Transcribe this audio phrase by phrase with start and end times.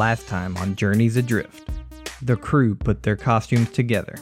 [0.00, 1.68] Last time on Journeys Adrift,
[2.22, 4.14] the crew put their costumes together.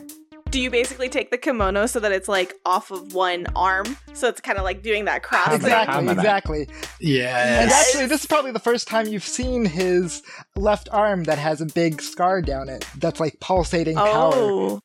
[0.51, 3.97] Do you basically take the kimono so that it's like off of one arm?
[4.13, 5.55] So it's kind of like doing that cross thing.
[5.59, 6.13] Exactly, Hamada.
[6.15, 6.69] exactly.
[7.01, 10.25] And actually, this is probably the first time you've seen his
[10.57, 12.85] left arm that has a big scar down it.
[12.97, 14.33] That's like pulsating power.
[14.35, 14.81] Oh,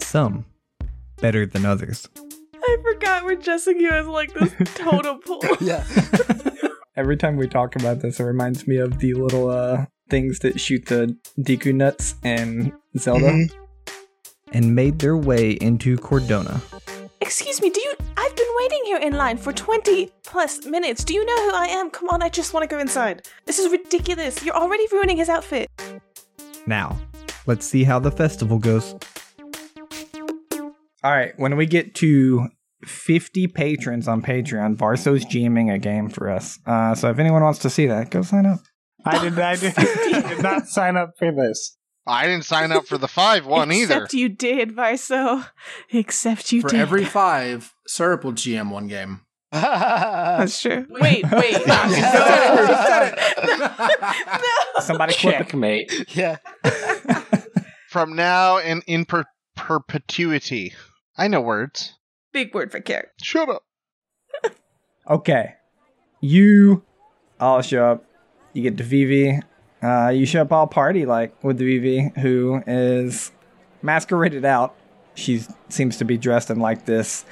[0.00, 0.44] Some
[1.16, 2.08] better than others.
[2.54, 5.42] I forgot we're dressing you as like this totem pole.
[5.60, 5.84] Yeah.
[6.98, 10.58] Every time we talk about this, it reminds me of the little uh things that
[10.58, 13.30] shoot the Deku nuts in Zelda.
[13.30, 13.50] Mhm.
[14.52, 16.60] And made their way into Cordona.
[17.20, 17.94] Excuse me, do you?
[18.16, 21.04] I've been waiting here in line for 20 plus minutes.
[21.04, 21.90] Do you know who I am?
[21.90, 23.28] Come on, I just want to go inside.
[23.46, 24.42] This is ridiculous.
[24.44, 25.70] You're already ruining his outfit.
[26.66, 26.98] Now,
[27.46, 28.96] let's see how the festival goes.
[31.04, 32.48] All right, when we get to
[32.84, 36.58] 50 patrons on Patreon, Varso's GMing a game for us.
[36.66, 38.60] Uh, so if anyone wants to see that, go sign up.
[39.04, 39.38] I did.
[39.38, 41.76] I did, did not sign up for this.
[42.06, 43.96] I didn't sign up for the five one either.
[43.96, 45.46] Except you did, Varso.
[45.92, 46.80] Except you For did.
[46.80, 49.20] every five, Syrup will GM one game.
[49.52, 50.86] That's true.
[50.90, 51.54] Wait, wait.
[54.80, 55.38] Somebody clip it.
[55.38, 56.16] Checkmate.
[56.16, 56.36] yeah.
[57.88, 59.24] From now and in per-
[59.56, 60.74] perpetuity.
[61.16, 61.94] I know words.
[62.38, 63.10] Big word for carrot.
[63.20, 63.64] Shut up.
[65.10, 65.54] Okay.
[66.20, 66.84] You
[67.40, 68.04] all show up.
[68.52, 69.40] You get to Vivi.
[69.82, 73.32] Uh, you show up all party like with the Vivi, who is
[73.82, 74.76] masqueraded out.
[75.14, 77.24] She seems to be dressed in like this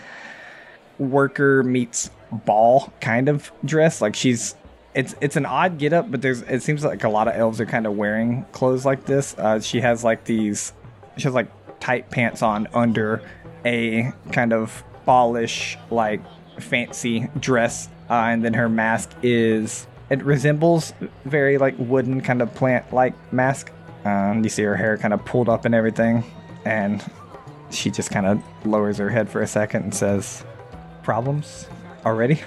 [0.98, 4.00] worker meets ball kind of dress.
[4.00, 4.56] Like she's
[4.94, 7.60] it's it's an odd get up, but there's it seems like a lot of elves
[7.60, 9.38] are kind of wearing clothes like this.
[9.38, 10.72] Uh, she has like these
[11.16, 13.22] she has like tight pants on under
[13.66, 16.20] a kind of ballish like
[16.60, 20.92] fancy dress uh, and then her mask is it resembles
[21.24, 23.72] very like wooden kind of plant like mask
[24.05, 26.22] um, you see her hair kind of pulled up and everything
[26.64, 27.02] and
[27.70, 30.45] she just kind of lowers her head for a second and says
[31.02, 31.68] problems
[32.05, 32.40] already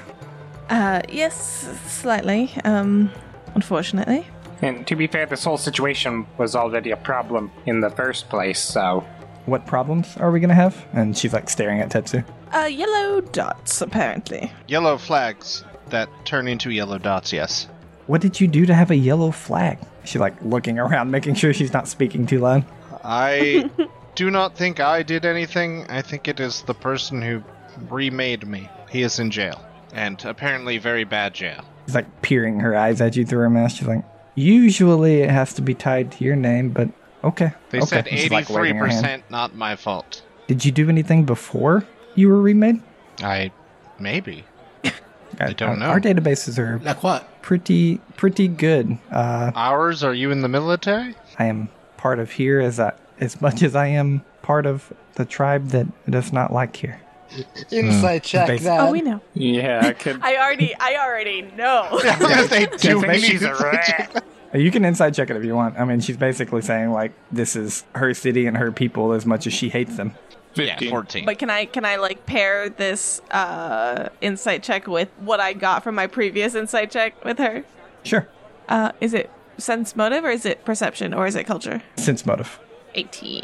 [0.70, 2.52] Uh, yes, slightly.
[2.64, 3.10] Um,
[3.56, 4.28] unfortunately.
[4.62, 8.60] And to be fair, this whole situation was already a problem in the first place.
[8.60, 9.04] So
[9.50, 12.24] what problems are we gonna have and she's like staring at tetsu
[12.54, 14.52] Uh, yellow dots, apparently.
[14.68, 17.68] Yellow flags that turn into yellow dots, yes.
[18.08, 21.54] what did you do to have a yellow flag She's like looking around making sure
[21.54, 22.64] she's not speaking too loud
[23.04, 23.70] I
[24.16, 25.86] do not think I did anything.
[25.90, 27.42] I think it is the person who
[27.90, 28.70] remade me.
[28.90, 29.64] He is in jail.
[29.94, 31.64] And apparently very bad jail.
[31.86, 33.78] She's like peering her eyes at you through her mask.
[33.78, 34.04] She's like,
[34.36, 36.90] usually it has to be tied to your name, but
[37.24, 37.52] okay.
[37.70, 38.04] They okay.
[38.18, 39.24] said like, waving her hand.
[39.28, 40.22] 83% not my fault.
[40.48, 41.86] Did you do anything before
[42.16, 42.82] you were remade?
[43.22, 43.52] I
[44.00, 44.46] maybe.
[45.40, 45.86] I don't know.
[45.88, 47.42] Our databases are Like what?
[47.42, 48.98] pretty pretty good.
[49.12, 51.16] Uh, Ours, are you in the military?
[51.38, 55.26] I am part of here as I, as much as I am part of the
[55.26, 57.00] tribe that does not like here.
[57.72, 58.80] Insight check Basi- that.
[58.80, 59.22] Oh, we know.
[59.36, 60.20] yeah, I could.
[60.24, 62.00] I already, I already know.
[62.48, 64.24] they do think make she's a rat.
[64.54, 65.80] You can inside check it if you want.
[65.80, 69.46] I mean, she's basically saying like this is her city and her people as much
[69.48, 70.14] as she hates them.
[70.56, 71.26] Yeah, 14.
[71.26, 75.84] but can I, can I like pair this uh insight check with what I got
[75.84, 77.64] from my previous insight check with her?
[78.04, 78.28] Sure.
[78.68, 81.82] Uh, is it sense motive or is it perception or is it culture?
[81.98, 82.60] Sense motive.
[82.96, 83.44] 18.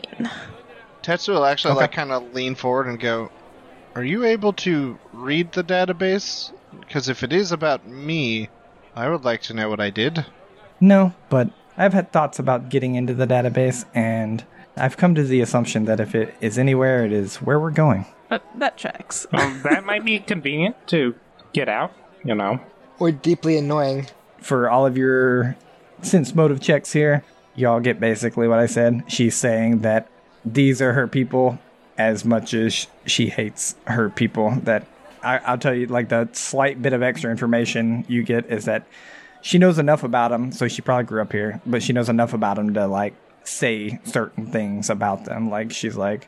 [1.04, 1.82] Tetsu will actually Okay.
[1.82, 3.30] like kind of lean forward and go,
[3.94, 6.52] "Are you able to read the database?
[6.80, 8.50] Because if it is about me,
[8.96, 10.26] I would like to know what I did."
[10.80, 14.44] No, but I've had thoughts about getting into the database, and
[14.78, 18.06] I've come to the assumption that if it is anywhere, it is where we're going.
[18.30, 19.28] But that checks.
[19.32, 21.16] Well, that might be convenient to
[21.54, 21.94] get out.
[22.24, 22.60] You know.
[23.00, 24.08] Or deeply annoying.
[24.40, 25.56] For all of your
[26.02, 27.24] sense motive checks here,
[27.56, 29.04] y'all get basically what I said.
[29.08, 30.10] She's saying that
[30.44, 31.60] these are her people
[31.98, 34.52] as much as she hates her people.
[34.64, 34.88] That
[35.24, 38.86] I, I'll tell you, like the slight bit of extra information you get is that
[39.46, 42.34] she knows enough about them, so she probably grew up here, but she knows enough
[42.34, 43.14] about them to like
[43.44, 45.52] say certain things about them.
[45.52, 46.28] Like she's like,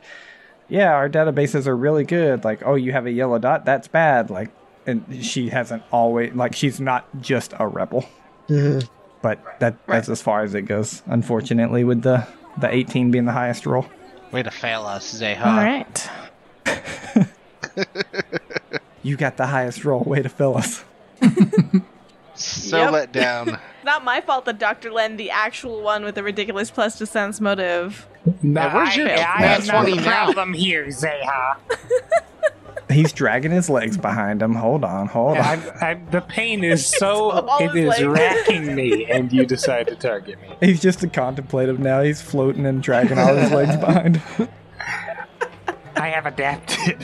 [0.68, 2.44] yeah, our databases are really good.
[2.44, 4.30] Like, oh, you have a yellow dot, that's bad.
[4.30, 4.50] Like,
[4.86, 8.08] and she hasn't always like she's not just a rebel.
[8.48, 8.86] Mm-hmm.
[9.20, 11.02] But that that's as far as it goes.
[11.06, 12.24] Unfortunately, with the
[12.58, 13.86] the 18 being the highest roll.
[14.30, 15.44] Way to fail us, Zeha.
[15.44, 16.08] All right.
[19.02, 20.00] You got the highest roll.
[20.00, 20.84] Way to fill us.
[22.38, 22.92] So Yep.
[22.92, 23.58] let down.
[23.84, 24.92] Not my fault that Dr.
[24.92, 28.06] Len, the actual one with the ridiculous plus to sense motive.
[28.42, 30.02] Nah, where's your I, I nat have no 20 now?
[30.24, 31.56] problem here, Zeha.
[32.90, 34.54] He's dragging his legs behind him.
[34.54, 35.44] Hold on, hold on.
[35.44, 38.18] I, I, the pain is so it is it legs.
[38.20, 40.56] racking me, and you decide to target me.
[40.60, 42.00] He's just a contemplative now.
[42.02, 44.48] He's floating and dragging all his legs behind him.
[45.96, 47.02] I have adapted.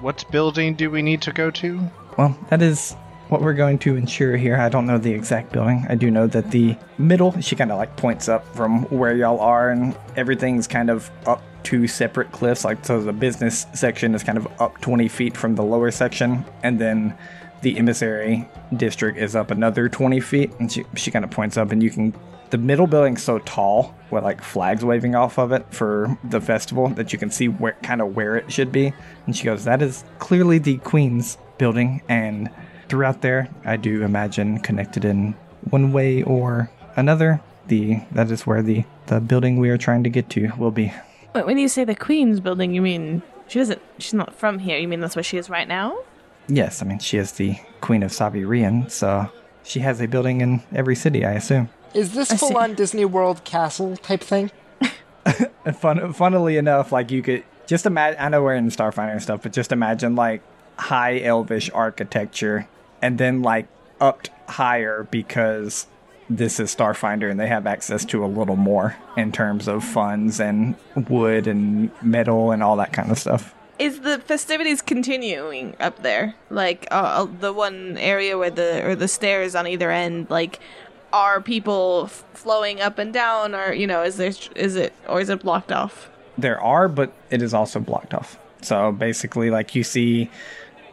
[0.00, 1.90] What building do we need to go to?
[2.16, 2.94] Well, that is
[3.28, 4.56] what we're going to ensure here.
[4.56, 5.84] I don't know the exact building.
[5.88, 9.40] I do know that the middle, she kind of like points up from where y'all
[9.40, 12.64] are, and everything's kind of up two separate cliffs.
[12.64, 16.44] Like, so the business section is kind of up 20 feet from the lower section,
[16.62, 17.16] and then
[17.62, 20.52] the emissary district is up another 20 feet.
[20.60, 22.14] And she, she kind of points up, and you can.
[22.50, 26.86] The middle building's so tall with like flags waving off of it for the festival
[26.90, 28.92] that you can see where kind of where it should be.
[29.26, 32.48] And she goes, That is clearly the Queen's building, and
[32.88, 35.34] throughout there, I do imagine connected in
[35.70, 37.40] one way or another.
[37.68, 40.92] The that is where the the building we are trying to get to will be.
[41.32, 43.82] But when you say the Queen's building, you mean she doesn't?
[43.98, 44.78] She's not from here.
[44.78, 45.98] You mean that's where she is right now?
[46.48, 49.28] Yes, I mean she is the Queen of Sabirian, so
[49.64, 51.68] she has a building in every city, I assume.
[51.92, 52.46] Is this I see.
[52.46, 54.50] full on Disney World castle type thing?
[55.80, 58.20] Fun, funnily enough, like you could just imagine.
[58.20, 60.42] I know we're in Starfinder and stuff, but just imagine like
[60.78, 62.68] high elvish architecture,
[63.06, 63.68] and then like
[64.00, 65.86] upped higher because
[66.28, 70.40] this is Starfinder and they have access to a little more in terms of funds
[70.40, 70.74] and
[71.08, 73.54] wood and metal and all that kind of stuff.
[73.78, 76.34] Is the festivities continuing up there?
[76.50, 80.58] Like uh, uh, the one area where the or the stairs on either end, like
[81.12, 85.20] are people f- flowing up and down, or you know, is there is it or
[85.20, 86.10] is it blocked off?
[86.36, 88.36] There are, but it is also blocked off.
[88.62, 90.28] So basically, like you see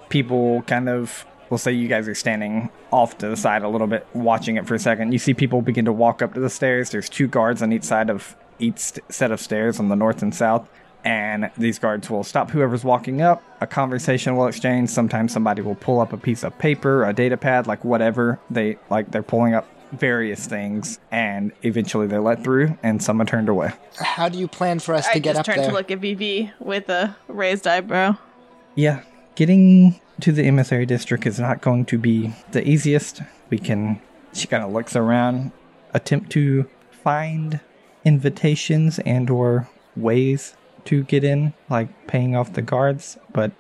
[0.10, 3.85] people kind of, we'll say you guys are standing off to the side a little
[3.85, 5.11] bit, watching it for a second.
[5.11, 6.89] You see people begin to walk up to the stairs.
[6.89, 10.23] There's two guards on each side of each st- set of stairs on the north
[10.23, 10.67] and south.
[11.05, 13.44] And these guards will stop whoever's walking up.
[13.61, 14.89] A conversation will exchange.
[14.89, 18.79] Sometimes somebody will pull up a piece of paper, a data pad, like whatever they
[18.89, 19.11] like.
[19.11, 23.73] They're pulling up various things, and eventually they're let through, and some are turned away.
[24.00, 26.00] How do you plan for us I to get just up turned to look at
[26.00, 28.17] Vivi with a raised eyebrow.
[28.73, 29.03] Yeah,
[29.35, 33.21] getting to the emissary district is not going to be the easiest.
[33.49, 34.01] We can.
[34.31, 35.51] She kind of looks around,
[35.93, 37.59] attempt to find
[38.05, 39.67] invitations and or
[39.97, 40.55] ways
[40.85, 43.51] to get in, like paying off the guards, but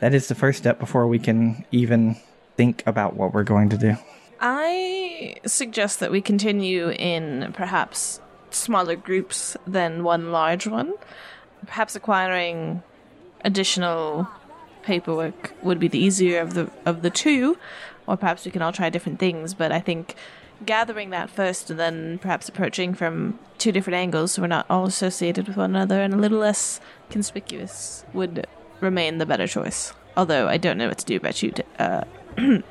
[0.00, 2.16] that is the first step before we can even
[2.56, 3.96] think about what we're going to do.
[4.40, 8.20] I suggest that we continue in perhaps
[8.50, 10.94] smaller groups than one large one.
[11.66, 12.82] Perhaps acquiring
[13.44, 14.28] additional
[14.88, 17.58] paperwork would be the easier of the of the two,
[18.06, 19.52] or perhaps we can all try different things.
[19.52, 20.16] But I think
[20.64, 24.86] gathering that first and then perhaps approaching from two different angles so we're not all
[24.86, 26.80] associated with one another and a little less
[27.10, 28.44] conspicuous would
[28.80, 29.92] remain the better choice.
[30.16, 32.04] Although I don't know what to do about you, uh,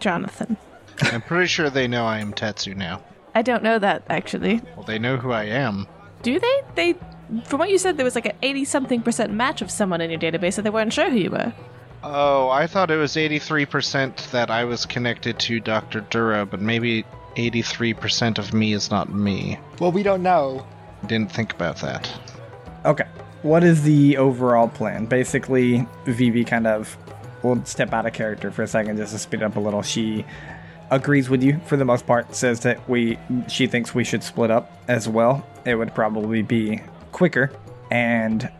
[0.00, 0.56] Jonathan.
[1.02, 3.02] I'm pretty sure they know I am Tetsu now.
[3.34, 4.62] I don't know that actually.
[4.74, 5.86] Well, they know who I am.
[6.22, 6.62] Do they?
[6.74, 6.94] They,
[7.44, 10.10] from what you said, there was like an eighty something percent match of someone in
[10.10, 11.52] your database, so they weren't sure who you were.
[12.02, 16.02] Oh, I thought it was 83% that I was connected to Dr.
[16.02, 17.04] Dura, but maybe
[17.36, 19.58] 83% of me is not me.
[19.80, 20.64] Well, we don't know.
[21.06, 22.08] Didn't think about that.
[22.84, 23.06] Okay.
[23.42, 25.06] What is the overall plan?
[25.06, 26.96] Basically, Vivi kind of
[27.42, 29.82] will step out of character for a second just to speed up a little.
[29.82, 30.24] She
[30.90, 34.50] agrees with you for the most part, says that we she thinks we should split
[34.50, 35.46] up as well.
[35.64, 36.80] It would probably be
[37.16, 37.50] quicker
[37.90, 38.52] and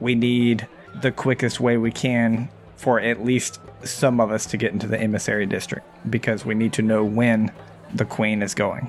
[0.00, 0.66] we need
[1.02, 4.98] the quickest way we can for at least some of us to get into the
[4.98, 7.52] emissary district because we need to know when
[7.94, 8.88] the queen is going.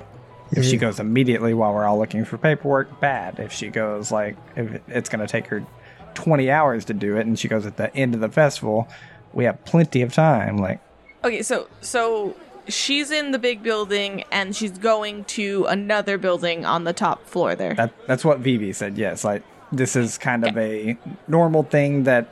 [0.51, 0.85] If she mm-hmm.
[0.85, 3.39] goes immediately while we're all looking for paperwork, bad.
[3.39, 5.65] If she goes like if it's going to take her
[6.13, 8.87] 20 hours to do it and she goes at the end of the festival,
[9.33, 10.79] we have plenty of time like
[11.25, 12.37] Okay, so so
[12.69, 17.55] she's in the big building and she's going to another building on the top floor
[17.55, 17.73] there.
[17.75, 18.97] that that's what Vivi said.
[18.97, 20.97] Yes, like this is kind of a
[21.27, 22.27] normal thing that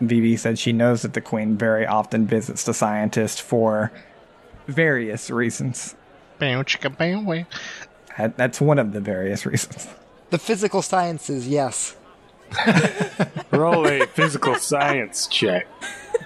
[0.00, 3.92] Vivi said she knows that the queen very often visits the scientist for
[4.66, 5.94] various reasons.
[6.38, 7.44] Bow, chicka, bow, wow.
[8.18, 9.86] That- That's one of the various reasons.
[10.30, 11.96] The physical sciences, yes.
[13.50, 15.66] Roll a physical science check.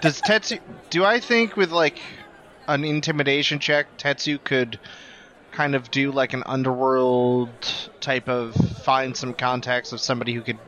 [0.01, 0.59] Does Tetsu.
[0.91, 1.99] Do I think with, like,
[2.66, 4.78] an intimidation check, Tetsu could
[5.52, 7.50] kind of do, like, an underworld
[8.00, 10.58] type of find some contacts of somebody who could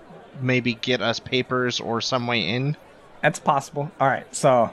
[0.40, 2.76] maybe get us papers or some way in?
[3.22, 3.90] That's possible.
[4.00, 4.70] All right, so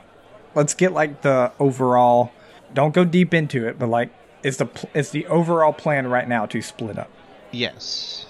[0.54, 2.32] let's get like the overall.
[2.74, 4.10] Don't go deep into it, but like,
[4.44, 7.10] is the pl- is the overall plan right now to split up?
[7.52, 8.26] Yes.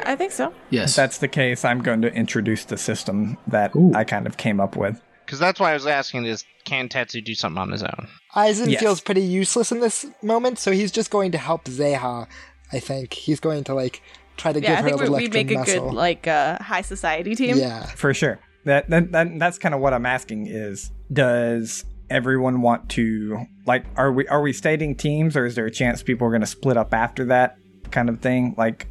[0.00, 0.54] I think so.
[0.70, 0.90] Yes.
[0.90, 3.92] If that's the case, I'm going to introduce the system that Ooh.
[3.94, 5.02] I kind of came up with.
[5.28, 8.08] Because that's why I was asking: is can Tetsu do something on his own?
[8.34, 8.80] Aizen Yes.
[8.80, 12.26] feels pretty useless in this moment, so he's just going to help Zeha.
[12.72, 14.00] I think he's going to like
[14.38, 15.88] try to Yeah, give I her think a we, little we extra make a muscle.
[15.90, 17.58] good like uh, high society team.
[17.58, 18.38] yeah, For sure.
[18.64, 23.84] That, that, that that's kind of what I'm asking is does everyone want to like
[23.96, 26.46] are we are we stating teams or is there a chance people are going to
[26.46, 27.56] split up after that
[27.90, 28.54] kind of thing?
[28.56, 28.86] Like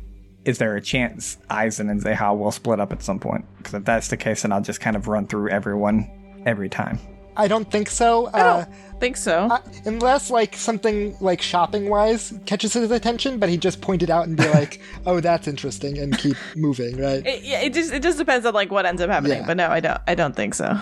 [0.45, 3.45] is there a chance Aizen and Zeha will split up at some point?
[3.57, 6.09] Because if that's the case, then I'll just kind of run through everyone
[6.45, 6.99] every time.
[7.35, 8.27] I don't think so.
[8.33, 9.41] I Uh, don't think so.
[9.51, 14.27] uh, unless like something like shopping wise catches his attention, but he just pointed out
[14.27, 16.97] and be like, "Oh, that's interesting," and keep moving.
[16.99, 17.25] Right?
[17.25, 19.41] it, yeah, it just it just depends on like what ends up happening.
[19.41, 19.45] Yeah.
[19.47, 20.01] But no, I don't.
[20.07, 20.79] I don't think so.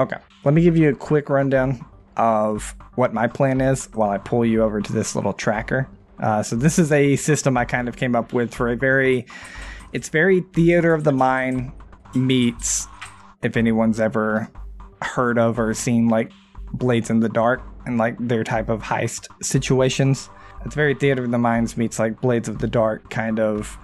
[0.00, 0.16] Okay.
[0.44, 1.84] Let me give you a quick rundown
[2.16, 5.88] of what my plan is while I pull you over to this little tracker.
[6.18, 9.24] Uh, so this is a system I kind of came up with for a very,
[9.92, 11.72] it's very theater of the mind
[12.14, 12.86] meets,
[13.42, 14.48] if anyone's ever
[15.02, 16.30] heard of or seen like
[16.72, 20.30] Blades in the Dark and like their type of heist situations.
[20.64, 23.76] It's very theater of the minds meets like Blades of the Dark kind of.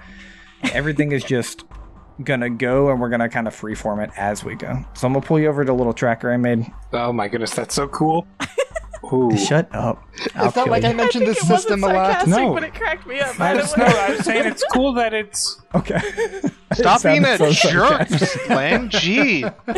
[0.72, 1.64] Everything is just
[2.24, 4.84] gonna go and we're gonna kind of freeform it as we go.
[4.94, 6.66] So I'm gonna pull you over to a little tracker I made.
[6.92, 8.26] Oh my goodness, that's so cool.
[9.12, 9.34] Ooh.
[9.36, 10.04] Shut up.
[10.34, 10.90] I'll it's not like you.
[10.90, 12.46] I mentioned I this think it system a wasn't lot.
[12.46, 12.54] No.
[12.54, 13.34] but it cracked me up.
[13.40, 13.86] I by just way.
[13.86, 16.00] no, I was saying it's cool that it's Okay.
[16.74, 18.46] Stop being a so jerk, sarcastic.
[18.46, 18.90] Glenn.
[18.90, 19.44] Gee,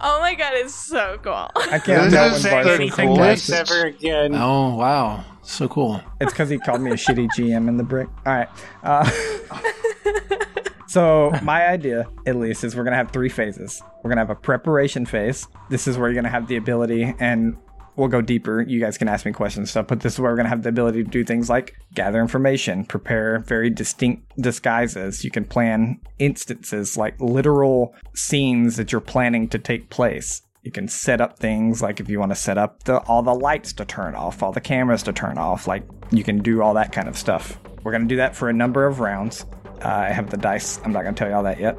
[0.00, 1.48] Oh my god, it's so cool.
[1.56, 3.76] I can't This tell is when the Bart says anything coolest sarcastic.
[3.76, 4.34] ever again.
[4.34, 6.00] oh wow, so cool.
[6.20, 8.08] It's because he called me a shitty GM in the brick.
[8.26, 8.48] All right.
[8.82, 9.08] Uh,
[10.88, 13.80] so my idea, at least, is we're gonna have three phases.
[14.02, 15.46] We're gonna have a preparation phase.
[15.70, 17.56] This is where you're gonna have the ability, and
[17.96, 18.62] we'll go deeper.
[18.62, 20.68] You guys can ask me questions stuff, but this is where we're gonna have the
[20.68, 25.24] ability to do things like gather information, prepare very distinct disguises.
[25.24, 30.42] You can plan instances like literal scenes that you're planning to take place.
[30.62, 33.34] You can set up things like if you want to set up the, all the
[33.34, 35.66] lights to turn off, all the cameras to turn off.
[35.66, 35.82] Like
[36.12, 37.58] you can do all that kind of stuff.
[37.82, 39.44] We're going to do that for a number of rounds.
[39.84, 40.80] Uh, I have the dice.
[40.84, 41.76] I'm not going to tell you all that yet.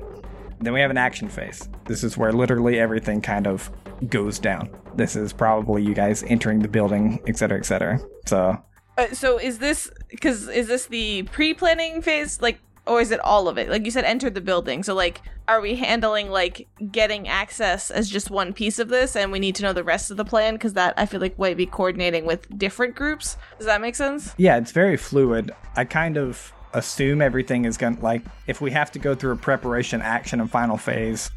[0.60, 1.70] Then we have an action phase.
[1.86, 3.72] This is where literally everything kind of
[4.10, 4.69] goes down.
[4.95, 8.00] This is probably you guys entering the building, et cetera, et cetera.
[8.25, 8.62] So
[8.98, 13.48] Uh, so is this because is this the pre-planning phase, like, or is it all
[13.48, 13.69] of it?
[13.69, 14.83] Like you said, enter the building.
[14.83, 19.31] So like, are we handling like getting access as just one piece of this, and
[19.31, 20.53] we need to know the rest of the plan?
[20.53, 23.38] Because that I feel like might be coordinating with different groups.
[23.57, 24.36] Does that make sense?
[24.38, 25.51] Yeah, it's very fluid.
[25.75, 29.31] I kind of assume everything is going to, like, if we have to go through
[29.31, 31.29] a preparation, action, and final phase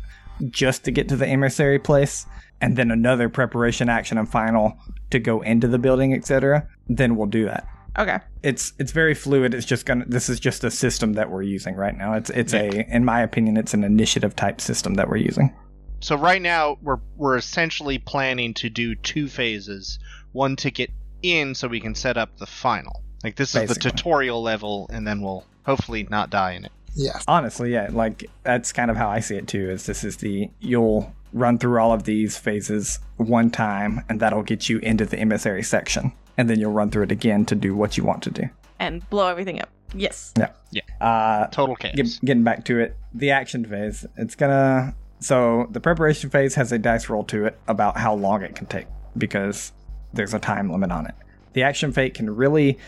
[0.50, 2.26] just to get to the emissary place,
[2.60, 4.78] and then another preparation, action, and final
[5.10, 7.66] to go into the building, etc., then we'll do that.
[7.98, 8.18] Okay.
[8.42, 9.54] It's it's very fluid.
[9.54, 10.04] It's just gonna.
[10.06, 12.12] This is just a system that we're using right now.
[12.12, 15.54] It's it's a, in my opinion, it's an initiative type system that we're using.
[16.00, 19.98] so right now we're we're essentially planning to do two phases.
[20.32, 20.90] One to get
[21.22, 23.02] in, so we can set up the final.
[23.24, 23.90] Like this is Basically.
[23.90, 26.72] the tutorial level, and then we'll hopefully not die in it.
[26.96, 27.18] Yeah.
[27.28, 30.48] honestly yeah like that's kind of how i see it too is this is the
[30.60, 35.18] you'll run through all of these phases one time and that'll get you into the
[35.18, 38.30] emissary section and then you'll run through it again to do what you want to
[38.30, 38.42] do
[38.78, 39.68] And blow everything up.
[39.94, 40.32] Yes.
[40.38, 40.82] yeah Yeah.
[41.00, 41.94] uh Total chaos.
[41.94, 46.72] get, getting back to it the action phase it's gonna so the preparation phase has
[46.72, 48.86] a dice roll to it about how long it can take
[49.18, 49.72] because
[50.14, 51.14] there's a time limit on it
[51.52, 52.78] the action phase can really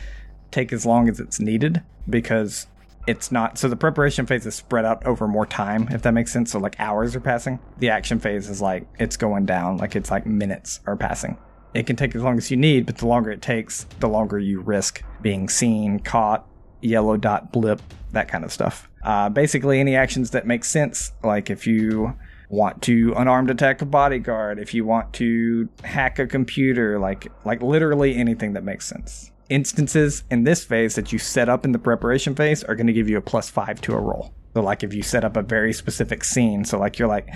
[0.51, 2.67] take as long as it's needed because
[3.09, 6.31] it's not so the preparation phase is spread out over more time if that makes
[6.31, 6.53] sense.
[6.53, 7.59] So like hours are passing.
[7.79, 11.39] The action phase is like it's going down like it's like minutes are passing.
[11.73, 14.39] It can take as long as you need but the longer it takes the longer
[14.39, 16.47] you risk being seen caught
[16.83, 17.81] yellow dot blip
[18.13, 18.91] that kind of stuff.
[19.03, 22.15] Uh, basically any actions that make sense like if you
[22.51, 27.63] want to unarmed attack a bodyguard if you want to hack a computer like like
[27.63, 31.79] literally anything that makes sense instances in this phase that you set up in the
[31.79, 34.35] preparation phase are going to give you a plus five to a roll.
[34.55, 37.29] So, like if you set up a very specific scene, so like you're like,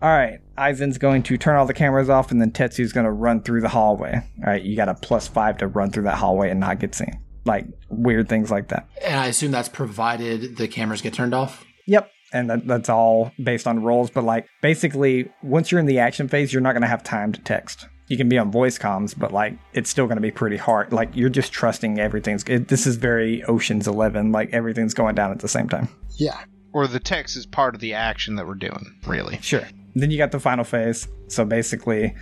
[0.00, 3.10] all right, Aizen's going to turn all the cameras off, and then Tetsu's going to
[3.10, 4.14] run through the hallway.
[4.14, 6.94] All right, you got a plus five to run through that hallway and not get
[6.94, 7.18] seen.
[7.44, 8.88] Like weird things like that.
[9.04, 11.64] And I assume that's provided the cameras get turned off.
[11.86, 12.10] Yep.
[12.32, 14.10] And that, that's all based on rolls.
[14.10, 17.32] But like basically, once you're in the action phase, you're not going to have time
[17.32, 17.88] to text.
[18.08, 20.92] You can be on voice comms, but like it's still going to be pretty hard.
[20.92, 22.42] Like you're just trusting everything's.
[22.44, 24.32] It, this is very Ocean's Eleven.
[24.32, 25.88] Like everything's going down at the same time.
[26.16, 26.42] Yeah.
[26.72, 29.38] Or the text is part of the action that we're doing, really.
[29.42, 29.66] Sure.
[29.94, 31.08] Then you got the final phase.
[31.28, 32.14] So basically,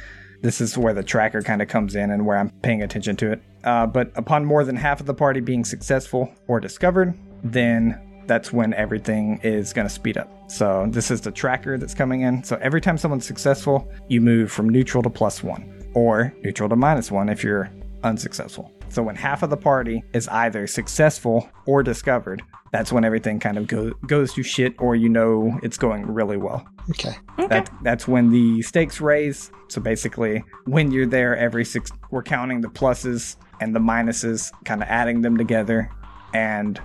[0.43, 3.33] this is where the tracker kind of comes in and where I'm paying attention to
[3.33, 3.43] it.
[3.65, 8.53] Uh, but upon more than half of the party being successful or discovered, then that's
[8.53, 10.29] when everything is going to speed up.
[10.51, 12.43] So this is the tracker that's coming in.
[12.45, 16.77] So every time someone's successful, you move from neutral to plus one or neutral to
[16.77, 17.71] minus one if you're
[18.05, 18.71] unsuccessful.
[18.91, 23.57] So when half of the party is either successful or discovered, that's when everything kind
[23.57, 26.69] of go, goes to shit or you know it's going really well.
[26.91, 27.15] Okay.
[27.49, 29.51] That, that's when the stakes raise.
[29.69, 34.83] So basically, when you're there, every six, we're counting the pluses and the minuses, kind
[34.83, 35.91] of adding them together.
[36.35, 36.79] And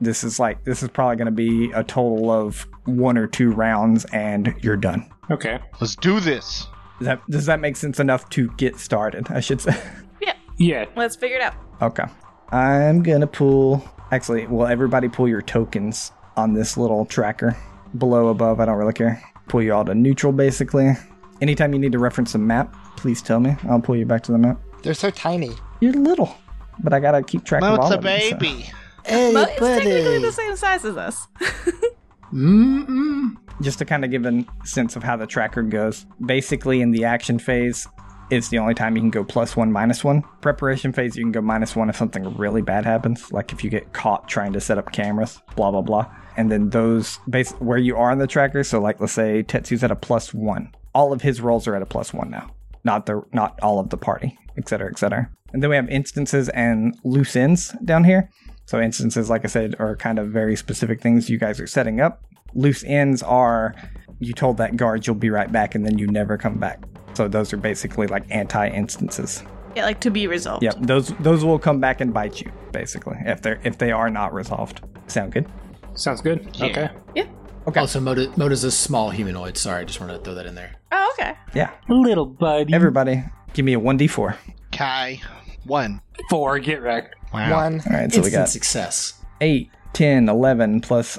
[0.00, 3.52] this is like, this is probably going to be a total of one or two
[3.52, 5.08] rounds and you're done.
[5.30, 5.60] Okay.
[5.80, 6.66] Let's do this.
[6.98, 9.26] Does that, does that make sense enough to get started?
[9.30, 9.76] I should say.
[10.20, 10.84] Yeah, Yeah.
[10.96, 11.54] let's figure it out.
[11.82, 12.04] Okay.
[12.50, 13.84] I'm gonna pull.
[14.12, 17.56] Actually, will everybody pull your tokens on this little tracker?
[17.98, 19.22] Below, above, I don't really care.
[19.48, 20.92] Pull you all to neutral, basically.
[21.40, 23.56] Anytime you need to reference a map, please tell me.
[23.68, 24.58] I'll pull you back to the map.
[24.82, 25.50] They're so tiny.
[25.80, 26.34] You're little,
[26.82, 28.70] but I gotta keep track of all Moat's a of them, so- baby.
[29.04, 31.28] Hey, But it's technically the same size as us.
[32.32, 33.36] Mm-mm.
[33.62, 36.06] Just to kind of give a sense of how the tracker goes.
[36.24, 37.86] Basically, in the action phase,
[38.30, 40.22] it's the only time you can go plus one, minus one.
[40.40, 43.70] Preparation phase, you can go minus one if something really bad happens, like if you
[43.70, 46.12] get caught trying to set up cameras, blah, blah, blah.
[46.36, 49.84] And then those, base where you are in the tracker, so like let's say Tetsu's
[49.84, 50.74] at a plus one.
[50.94, 52.50] All of his rolls are at a plus one now.
[52.84, 55.30] Not the not all of the party, et cetera, et cetera.
[55.52, 58.28] And then we have instances and loose ends down here.
[58.66, 62.00] So instances, like I said, are kind of very specific things you guys are setting
[62.00, 62.22] up.
[62.54, 63.74] Loose ends are
[64.18, 66.82] you told that guard you'll be right back and then you never come back.
[67.14, 69.42] So those are basically like anti instances.
[69.74, 70.62] yeah, like to be resolved.
[70.62, 74.10] Yep, those those will come back and bite you basically if they're if they are
[74.10, 74.80] not resolved.
[75.06, 75.46] Sound good?
[75.94, 76.48] Sounds good.
[76.60, 76.90] Okay.
[77.14, 77.26] Yeah.
[77.68, 77.80] Okay.
[77.80, 79.56] Also, Moda, Moda's a small humanoid.
[79.56, 80.74] Sorry, I just wanted to throw that in there.
[80.92, 81.34] Oh, okay.
[81.54, 81.70] Yeah.
[81.88, 82.72] Little buddy.
[82.74, 84.36] Everybody, give me a one d four.
[84.72, 85.20] Kai.
[85.66, 86.00] One.
[86.30, 86.58] Four.
[86.58, 87.14] Get wrecked.
[87.32, 87.54] Wow.
[87.56, 87.82] One.
[87.86, 89.20] All right, so we got success.
[89.40, 91.18] 8, 10, 11 plus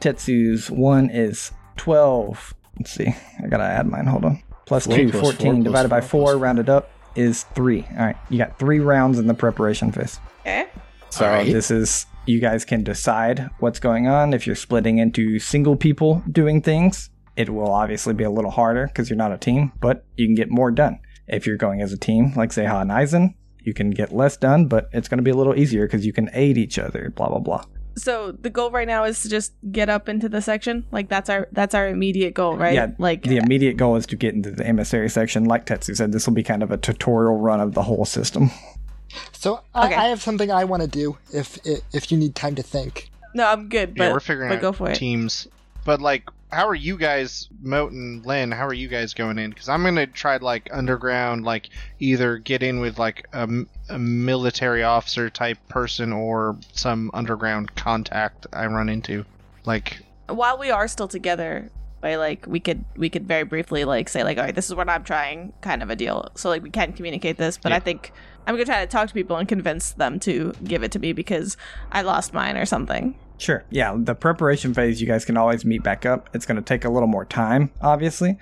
[0.00, 2.54] Tetsu's 1 is 12.
[2.78, 3.14] Let's see.
[3.42, 4.06] I gotta add mine.
[4.06, 4.42] Hold on.
[4.66, 7.44] Plus Four 2, plus 14 four plus divided by four 4, plus- rounded up, is
[7.54, 7.86] 3.
[7.98, 8.16] All right.
[8.28, 10.18] You got three rounds in the preparation phase.
[10.40, 10.66] Okay.
[11.10, 11.46] So All right.
[11.52, 14.34] this is, you guys can decide what's going on.
[14.34, 18.86] If you're splitting into single people doing things, it will obviously be a little harder
[18.88, 20.98] because you're not a team, but you can get more done.
[21.28, 23.34] If you're going as a team, like Zeha and Aizen,
[23.66, 26.12] you can get less done, but it's going to be a little easier because you
[26.12, 27.64] can aid each other, blah, blah, blah.
[27.96, 30.84] So the goal right now is to just get up into the section.
[30.90, 32.74] Like that's our that's our immediate goal, right?
[32.74, 35.44] Yeah, Like the immediate goal is to get into the emissary section.
[35.44, 38.50] Like Tetsu said, this will be kind of a tutorial run of the whole system.
[39.32, 39.94] So I, Okay.
[39.94, 41.56] I have something I want to do if
[41.92, 43.10] if you need time to think.
[43.32, 43.94] no, I'm good.
[43.94, 44.96] But yeah, we're figuring but out go for it.
[44.96, 45.46] teams.
[45.84, 48.52] But like, how are you guys, Moat and Lynn?
[48.52, 49.50] How are you guys going in?
[49.50, 55.28] Because I'm gonna try like underground, like either get in with like a military officer
[55.28, 59.24] type person or some underground contact I run into.
[59.64, 61.70] Like, While we are still together,
[62.02, 64.74] right, like we could we could very briefly like say like, all right, this is
[64.74, 66.30] what I'm trying, kind of a deal.
[66.36, 68.12] So like we can communicate this, but I think
[68.46, 71.12] I'm gonna try to talk to people and convince them to give it to me
[71.12, 71.56] because
[71.90, 73.16] I lost mine or something.
[73.38, 73.64] Sure.
[73.70, 76.30] Yeah, the preparation phase, you guys can always meet back up.
[76.34, 78.38] It's going to take a little more time, obviously,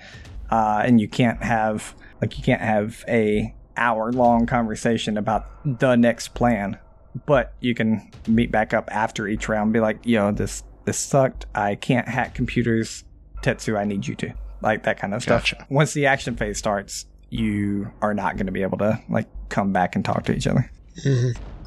[0.51, 5.47] uh, and you can't have like you can't have a hour long conversation about
[5.79, 6.77] the next plan.
[7.25, 9.67] But you can meet back up after each round.
[9.67, 11.45] And be like, yo, this this sucked.
[11.53, 13.03] I can't hack computers.
[13.41, 15.41] Tetsu, I need you to like that kind of stuff.
[15.41, 15.67] Gotcha.
[15.69, 19.73] Once the action phase starts, you are not going to be able to like come
[19.73, 20.71] back and talk to each other.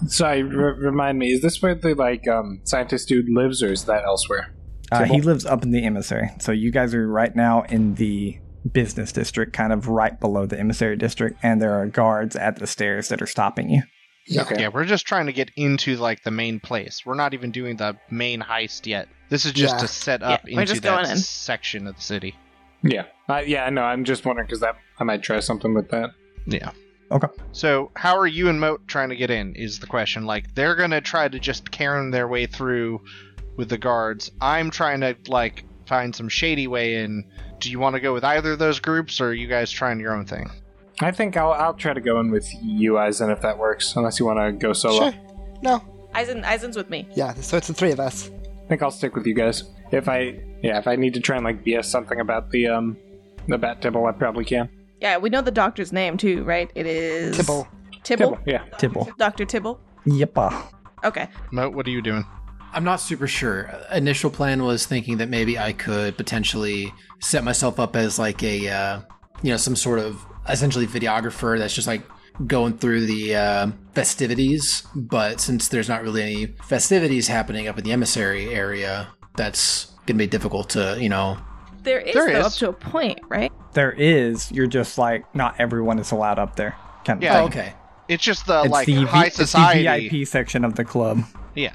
[0.09, 1.32] Sorry, r- remind me.
[1.32, 4.54] Is this where the like um scientist dude lives, or is that elsewhere?
[4.92, 6.30] Uh, he lives up in the emissary.
[6.40, 8.38] So you guys are right now in the
[8.72, 12.66] business district, kind of right below the emissary district, and there are guards at the
[12.66, 13.82] stairs that are stopping you.
[14.28, 14.42] Yeah.
[14.42, 14.61] Okay.
[14.61, 17.02] yeah, we're just trying to get into like the main place.
[17.06, 19.09] We're not even doing the main heist yet.
[19.28, 19.80] This is just Yeah.
[19.80, 21.16] to set up Yeah, we're into that in.
[21.16, 22.35] section of the city.
[22.82, 23.04] Yeah.
[23.28, 23.68] Uh, yeah.
[23.70, 26.11] No, I'm just wondering because that I might try something with that.
[26.46, 26.70] Yeah.
[27.11, 27.29] Okay.
[27.53, 29.55] So, how are you and Moat trying to get in?
[29.55, 30.27] Is the question.
[30.27, 33.01] Like, they're gonna try to just Karen their way through
[33.57, 34.31] with the guards.
[34.40, 37.25] I'm trying to like find some shady way in.
[37.61, 40.01] Do you want to go with either of those groups, or are you guys trying
[40.01, 40.51] your own thing?
[41.01, 43.95] I think I'll I'll try to go in with you, Aizen, if that works.
[43.97, 45.11] Unless you want to go solo.
[45.11, 45.21] Sure.
[45.62, 45.83] No.
[46.14, 47.09] Aizen Aizen's with me.
[47.14, 47.35] Yeah.
[47.35, 48.31] So it's the three of us.
[48.64, 49.64] I think I'll stick with you guys.
[49.92, 52.97] If I yeah, if I need to try and like BS something about the um
[53.47, 54.69] the bat tibble, I probably can.
[55.00, 56.70] Yeah, we know the doctor's name too, right?
[56.74, 57.68] It is Tibble.
[58.02, 58.30] Tibble.
[58.30, 58.64] Tibble, yeah.
[58.78, 59.09] Tibble.
[59.18, 59.80] Doctor Tibble.
[60.06, 60.72] Yeppa.
[61.04, 61.28] Okay.
[61.50, 62.24] Moat, what are you doing?
[62.72, 63.70] I'm not super sure.
[63.92, 68.68] Initial plan was thinking that maybe I could potentially set myself up as like a,
[68.68, 69.00] uh,
[69.42, 72.02] you know, some sort of essentially videographer that's just like
[72.46, 77.85] going through the uh, festivities, but since there's not really any festivities happening up in
[77.85, 81.38] the emissary area, that's gonna be difficult to, you know.
[81.82, 83.52] There is There though, up to a point, right?
[83.76, 84.50] There is.
[84.50, 86.74] You're just like not everyone is allowed up there.
[87.04, 87.32] Kind of Yeah.
[87.34, 87.42] thing.
[87.42, 87.74] Oh, okay.
[88.08, 90.08] It's just the It's like the, high v- it's the society.
[90.08, 91.22] VIP section of the club.
[91.54, 91.72] Yeah.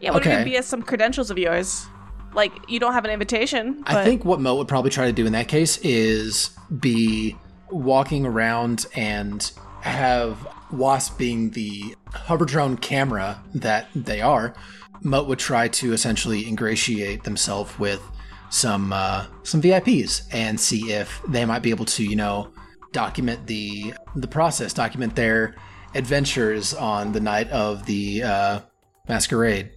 [0.00, 0.36] Yeah, what Okay.
[0.36, 1.86] would be as some credentials of yours?
[2.34, 3.82] Like you don't have an invitation.
[3.86, 7.34] But I think what Mo would probably try to do in that case is be
[7.70, 10.36] walking around and have
[10.70, 14.52] Wasp being the hover drone camera that they are.
[15.00, 18.02] Moat would try to essentially ingratiate themselves with
[18.50, 22.52] some uh, some VIPs and see if they might be able to, you know,
[22.92, 25.54] document the the process, document their
[25.94, 28.60] adventures on the night of the uh,
[29.08, 29.70] masquerade.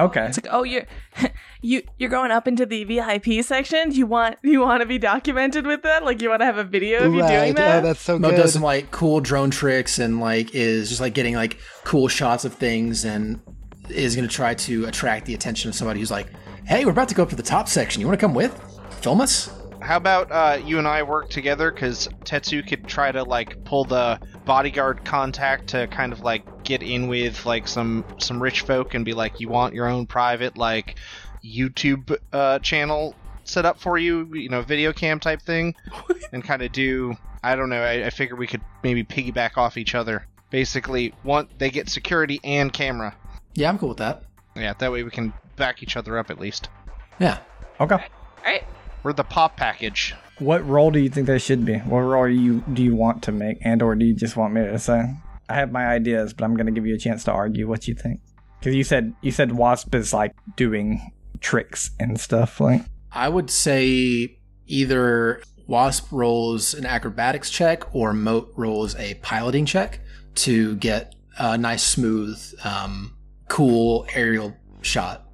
[0.00, 0.26] Okay.
[0.26, 0.86] It's like, oh, you're
[1.60, 3.92] you you're going up into the VIP section.
[3.92, 6.04] You want you want to be documented with that?
[6.04, 7.82] Like you want to have a video of you doing that?
[7.82, 8.36] Oh, that's so Mo good.
[8.36, 12.44] does some like cool drone tricks and like is just like getting like cool shots
[12.44, 13.40] of things and
[13.88, 16.28] is going to try to attract the attention of somebody who's like,
[16.68, 18.00] "Hey, we're about to go up to the top section.
[18.00, 18.52] You want to come with?
[19.00, 19.50] Film us?"
[19.80, 21.70] How about uh, you and I work together?
[21.70, 26.82] Because Tetsu could try to like pull the bodyguard contact to kind of like get
[26.82, 30.58] in with like some some rich folk and be like, you want your own private
[30.58, 30.96] like
[31.42, 35.74] YouTube uh, channel set up for you, you know, video cam type thing,
[36.32, 37.16] and kind of do.
[37.42, 37.82] I don't know.
[37.82, 40.26] I, I figure we could maybe piggyback off each other.
[40.50, 43.16] Basically, want they get security and camera.
[43.54, 44.24] Yeah, I'm cool with that.
[44.54, 46.68] Yeah, that way we can back each other up at least.
[47.18, 47.38] Yeah.
[47.80, 47.94] Okay.
[47.94, 48.64] All right.
[49.02, 50.14] We're the pop package.
[50.38, 51.78] What role do you think there should be?
[51.78, 54.62] What role you do you want to make, and or do you just want me
[54.62, 55.14] to say?
[55.48, 57.88] I have my ideas, but I'm going to give you a chance to argue what
[57.88, 58.20] you think.
[58.58, 62.60] Because you said you said Wasp is like doing tricks and stuff.
[62.60, 69.66] Like, I would say either Wasp rolls an acrobatics check or Moat rolls a piloting
[69.66, 70.00] check
[70.36, 73.16] to get a nice, smooth, um,
[73.48, 75.27] cool aerial shot.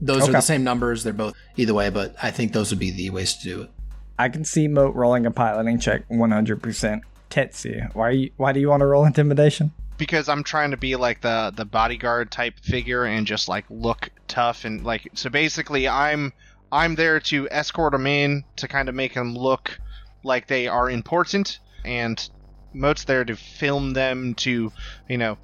[0.00, 1.04] Those are the same numbers.
[1.04, 3.70] They're both either way, but I think those would be the ways to do it.
[4.18, 7.00] I can see Moat rolling a piloting check 100%.
[7.30, 9.72] Tetsu, why you, why do you want to roll intimidation?
[10.00, 14.08] because I'm trying to be like the the bodyguard type figure and just like look
[14.28, 16.32] tough and like so basically I'm
[16.72, 19.78] I'm there to escort them in to kind of make them look
[20.24, 22.30] like they are important and
[22.72, 24.72] Moat's there to film them to
[25.06, 25.36] you know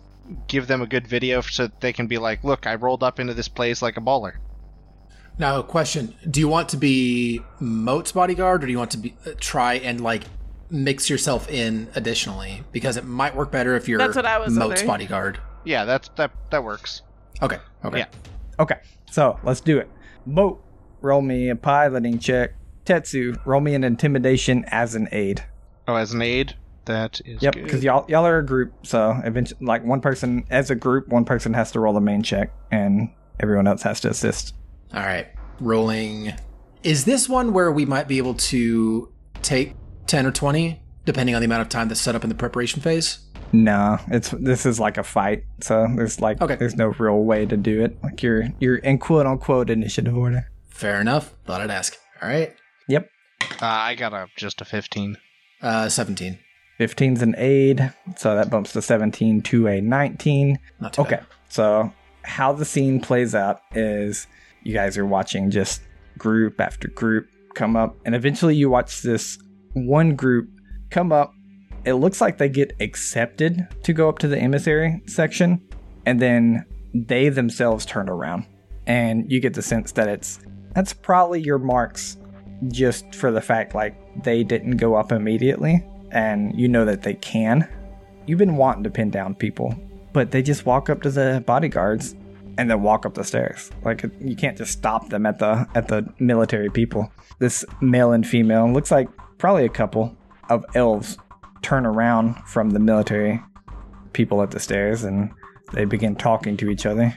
[0.48, 3.20] give them a good video so that they can be like look I rolled up
[3.20, 4.34] into this place like a baller.
[5.38, 8.98] Now, a question: Do you want to be Moat's bodyguard, or do you want to
[8.98, 10.24] be uh, try and like
[10.70, 12.62] mix yourself in additionally?
[12.72, 14.86] Because it might work better if you're That's what I was Moat's wondering.
[14.86, 15.38] bodyguard.
[15.64, 17.02] Yeah, that's that that works.
[17.42, 17.58] Okay.
[17.84, 17.98] Okay.
[17.98, 18.06] Yeah.
[18.58, 18.76] Okay,
[19.10, 19.90] so let's do it.
[20.24, 20.64] Moat,
[21.02, 22.54] roll me a piloting check.
[22.86, 25.44] Tetsu, roll me an intimidation as an aid.
[25.86, 26.54] Oh, as an aid,
[26.86, 30.70] that is Yep, because y'all y'all are a group, so eventually, like one person as
[30.70, 34.08] a group, one person has to roll the main check, and everyone else has to
[34.10, 34.54] assist.
[34.94, 35.26] All right.
[35.60, 36.32] Rolling.
[36.82, 39.74] Is this one where we might be able to take
[40.06, 42.80] ten or twenty, depending on the amount of time that's set up in the preparation
[42.80, 43.18] phase?
[43.52, 46.56] No, it's this is like a fight, so there's like Okay.
[46.56, 47.96] there's no real way to do it.
[48.02, 50.48] Like you're you're in quote unquote initiative order.
[50.68, 51.32] Fair enough.
[51.46, 51.96] Thought I'd ask.
[52.22, 52.54] All right.
[52.88, 53.08] Yep,
[53.62, 55.16] uh, I got a just a 15.
[55.62, 56.38] Uh, seventeen.
[56.78, 60.58] 15's an aid, so that bumps to 17 to a 19.
[60.80, 61.26] Not too Okay, bad.
[61.48, 64.26] so how the scene plays out is
[64.62, 65.80] you guys are watching just
[66.18, 69.38] group after group come up, and eventually you watch this
[69.74, 70.48] one group
[70.90, 71.32] come up.
[71.84, 75.60] It looks like they get accepted to go up to the emissary section,
[76.04, 78.44] and then they themselves turn around,
[78.86, 80.40] and you get the sense that it's
[80.74, 82.16] that's probably your marks,
[82.68, 85.82] just for the fact like they didn't go up immediately,
[86.16, 87.68] and you know that they can.
[88.26, 89.74] You've been wanting to pin down people,
[90.14, 92.14] but they just walk up to the bodyguards
[92.56, 93.70] and then walk up the stairs.
[93.84, 97.12] Like you can't just stop them at the at the military people.
[97.38, 100.16] This male and female looks like probably a couple
[100.48, 101.18] of elves
[101.60, 103.42] turn around from the military
[104.14, 105.30] people at the stairs and
[105.74, 107.14] they begin talking to each other.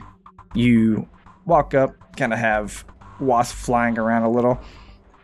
[0.54, 1.08] You
[1.46, 2.84] walk up, kind of have
[3.22, 4.60] wasp flying around a little,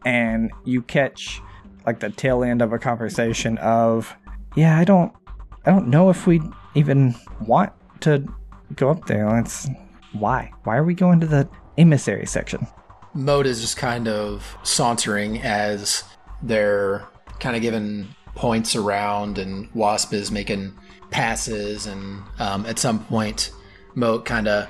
[0.05, 1.41] and you catch
[1.85, 4.15] like the tail end of a conversation of,
[4.55, 5.13] yeah, I don't
[5.65, 6.41] I don't know if we
[6.75, 8.23] even want to
[8.75, 9.29] go up there.
[9.29, 9.67] Let's,
[10.13, 10.51] why?
[10.63, 12.67] Why are we going to the emissary section?
[13.13, 16.03] Moat is just kind of sauntering as
[16.43, 17.07] they're
[17.39, 20.73] kind of giving points around, and Wasp is making
[21.09, 23.51] passes, and um, at some point,
[23.95, 24.69] Moat kind of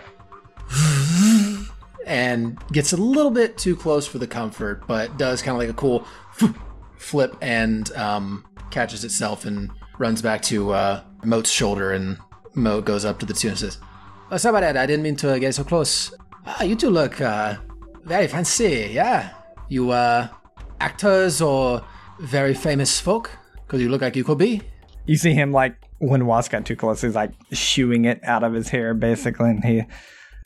[2.05, 5.69] and gets a little bit too close for the comfort, but does kind of like
[5.69, 6.05] a cool
[7.05, 12.17] flip and um, catches itself and runs back to uh, Moat's shoulder, and
[12.55, 13.77] Moat goes up to the two and says,
[14.31, 14.77] "Oh, sorry about that.
[14.77, 16.13] I didn't mean to get so close.
[16.45, 17.55] Ah, you two look uh,
[18.03, 18.89] very fancy.
[18.91, 19.33] Yeah,
[19.69, 20.27] you uh,
[20.81, 21.85] actors or
[22.19, 23.29] very famous folk?
[23.65, 24.61] Because you look like you could be."
[25.05, 28.53] You see him like when Wasp got too close, he's like shooing it out of
[28.53, 29.83] his hair basically, and he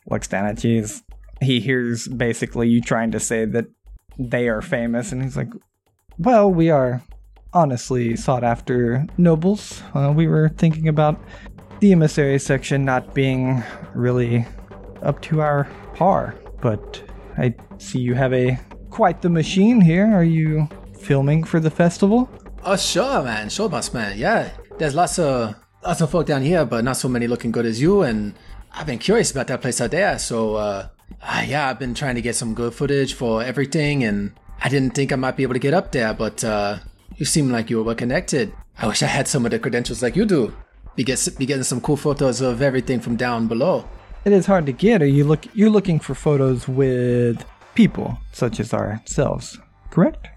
[0.10, 0.86] looks down at you.
[1.42, 3.68] He hears basically you trying to say that
[4.18, 5.48] they are famous, and he's like,
[6.20, 7.02] "Well, we are
[7.54, 9.82] honestly sought after nobles.
[9.96, 11.18] Uh, we were thinking about
[11.80, 13.64] the emissary section not being
[13.96, 14.46] really
[15.02, 17.02] up to our par, but
[17.38, 20.06] I see you have a quite the machine here.
[20.14, 20.68] Are you
[21.00, 22.30] filming for the festival?"
[22.66, 23.48] Oh, sure, man.
[23.48, 24.18] Sure, boss man.
[24.18, 25.56] Yeah, there's lots of
[25.86, 28.02] lots of folk down here, but not so many looking good as you.
[28.02, 28.34] And
[28.74, 30.20] I've been curious about that place out there.
[30.20, 30.88] So, uh,
[31.24, 34.96] ah, yeah, I've been trying to get some good footage for everything, and I didn't
[34.96, 36.80] think I might be able to get up there, but uh,
[37.16, 38.54] you seem like you were well connected.
[38.78, 40.54] I wish I had some of the credentials like you do.
[40.96, 43.88] Be, get, be getting some cool photos of everything from down below.
[44.26, 45.02] It is hard to get.
[45.02, 49.58] Are you look you're looking for photos with people such as ourselves,
[49.92, 50.28] correct?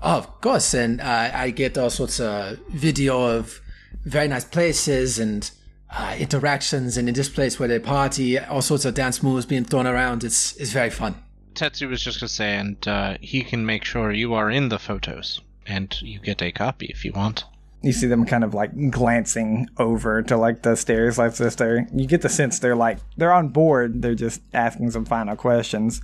[0.00, 3.60] Oh, of course, and uh, I get all sorts of video of
[4.04, 5.50] very nice places and
[5.90, 9.64] uh, interactions, and in this place where they party, all sorts of dance moves being
[9.64, 10.22] thrown around.
[10.22, 11.16] It's it's very fun.
[11.54, 14.78] Tetsu was just gonna say, and uh, he can make sure you are in the
[14.78, 17.44] photos, and you get a copy if you want.
[17.82, 21.88] You see them kind of like glancing over to like the stairs like this there.
[21.92, 26.00] You get the sense they're like they're on board, they're just asking some final questions.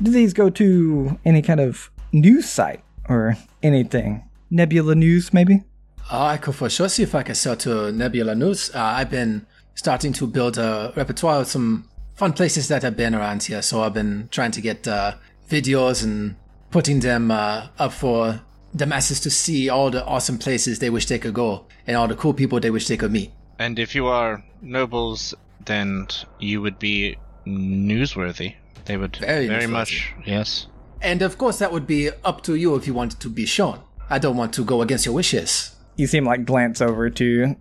[0.00, 4.22] Do these go to any kind of news site or anything?
[4.50, 5.64] Nebula News maybe?
[6.10, 8.70] Uh, I could for sure see if I can sell to Nebula News.
[8.72, 13.14] Uh, I've been starting to build a repertoire of some fun places that have been
[13.14, 15.14] around here, so I've been trying to get uh,
[15.48, 16.36] videos and
[16.70, 18.40] putting them uh, up for
[18.74, 22.08] the masses to see all the awesome places they wish they could go and all
[22.08, 23.30] the cool people they wish they could meet.
[23.58, 28.54] And if you are nobles, then you would be newsworthy.
[28.86, 30.66] They would Very very, much, yes.
[31.00, 33.80] And of course, that would be up to you if you wanted to be shown.
[34.08, 35.74] I don't want to go against your wishes.
[35.96, 37.56] You seem like glance over to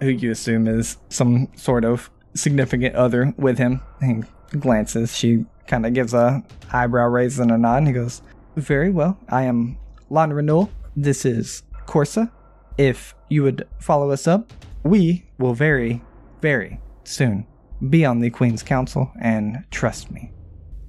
[0.00, 3.80] who you assume is some sort of significant other with him.
[4.00, 4.22] He
[4.58, 5.16] glances.
[5.16, 7.78] She kind of gives a eyebrow raise and a nod.
[7.78, 8.22] And he goes,
[8.56, 9.18] "Very well.
[9.28, 10.70] I am Lon Renewal.
[10.96, 12.30] This is Corsa.
[12.78, 14.52] If you would follow us up,
[14.84, 16.02] we will very,
[16.40, 17.46] very soon
[17.88, 19.12] be on the Queen's Council.
[19.20, 20.32] And trust me,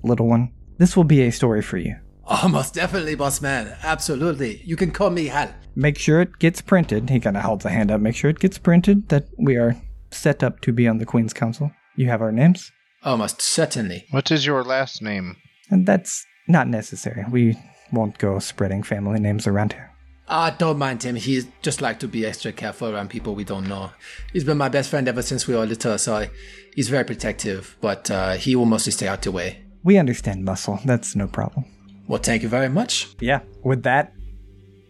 [0.04, 3.76] little one, this will be a story for you." Oh, most definitely, boss man.
[3.84, 4.62] Absolutely.
[4.64, 5.50] You can call me Hal.
[5.76, 7.10] make sure it gets printed.
[7.10, 8.00] He kind of holds a hand up.
[8.00, 9.76] Make sure it gets printed that we are
[10.12, 11.72] set up to be on the Queen's Council.
[11.96, 12.72] You have our names,
[13.04, 14.06] Almost certainly.
[14.12, 15.38] What is your last name?
[15.70, 17.24] and that's not necessary.
[17.32, 17.58] We
[17.94, 19.90] won't go spreading family names around here.
[20.28, 21.16] Ah, don't mind him.
[21.16, 23.92] He's just like to be extra careful around people we don't know.
[24.34, 26.28] He's been my best friend ever since we were little, so
[26.76, 29.62] he's very protective, but uh, he will mostly stay out of the way.
[29.84, 30.80] We understand muscle.
[30.86, 31.66] That's no problem.
[32.08, 33.08] Well, thank you very much.
[33.20, 33.42] Yeah.
[33.64, 34.14] With that,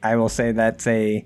[0.04, 1.24] I will say that's a.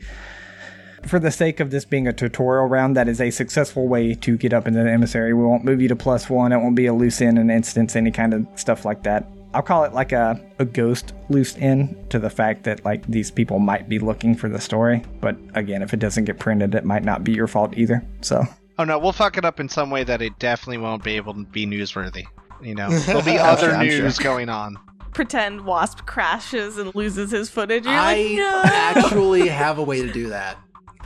[1.08, 4.38] For the sake of this being a tutorial round, that is a successful way to
[4.38, 5.34] get up into the emissary.
[5.34, 6.52] We won't move you to plus one.
[6.52, 9.28] It won't be a loose end, an instance, any kind of stuff like that.
[9.54, 13.32] I'll call it like a, a ghost loose end to the fact that like these
[13.32, 15.04] people might be looking for the story.
[15.22, 18.04] But again, if it doesn't get printed, it might not be your fault either.
[18.22, 18.44] So
[18.78, 21.34] Oh no, we'll fuck it up in some way that it definitely won't be able
[21.34, 22.26] to be newsworthy.
[22.62, 24.02] You know, there'll be other I'm sure.
[24.04, 24.78] news going on.
[25.14, 27.86] Pretend Wasp crashes and loses his footage.
[27.86, 28.62] You're I like, no.
[28.66, 30.58] actually have a way to do that.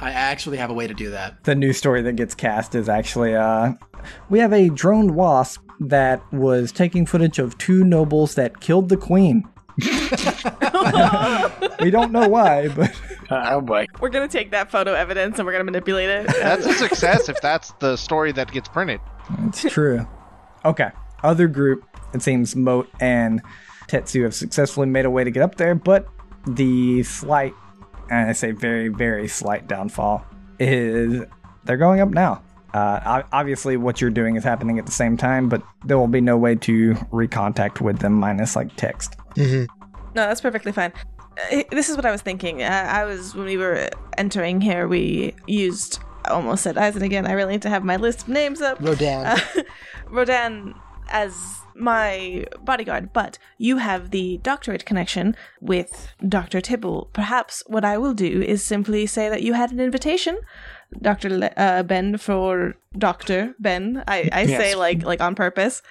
[0.02, 1.44] I actually have a way to do that.
[1.44, 3.74] the news story that gets cast is actually uh
[4.30, 8.98] we have a drone wasp that was taking footage of two nobles that killed the
[8.98, 9.48] queen.
[11.82, 12.92] we don't know why, but
[13.30, 13.86] Uh, oh boy.
[14.02, 16.28] We're gonna take that photo evidence and we're gonna manipulate it.
[16.28, 19.00] That's a success if that's the story that gets printed.
[19.46, 20.08] it's true.
[20.66, 20.90] Okay.
[21.24, 21.84] Other group,
[22.14, 23.42] it seems Moat and
[23.88, 26.08] Tetsu have successfully made a way to get up there, but
[26.48, 27.54] the slight,
[28.10, 30.26] and I say very, very slight downfall
[30.60, 31.24] is
[31.64, 32.42] they're going up now.
[32.74, 36.22] Uh, obviously, what you're doing is happening at the same time, but there will be
[36.22, 39.16] no way to recontact with them minus like text.
[39.38, 39.68] No,
[40.14, 40.94] that's perfectly fine.
[41.52, 42.62] Uh, This is what I was thinking.
[42.64, 46.00] I, I was when we were entering here, we used.
[46.26, 47.26] I almost said Aizen again.
[47.26, 48.80] I really need to have my list of names up.
[48.82, 49.26] Rodan.
[49.26, 49.40] Uh,
[50.10, 50.76] Rodan
[51.10, 51.34] as
[51.80, 56.62] my bodyguard, but you have the doctorate connection with Dr.
[56.62, 57.10] Tibble.
[57.14, 60.40] Perhaps what I will do is simply say that you had an invitation,
[61.02, 61.30] Dr.
[61.30, 63.56] Le- uh, Ben, for Dr.
[63.60, 64.04] Ben.
[64.08, 65.82] I, I say like like on purpose.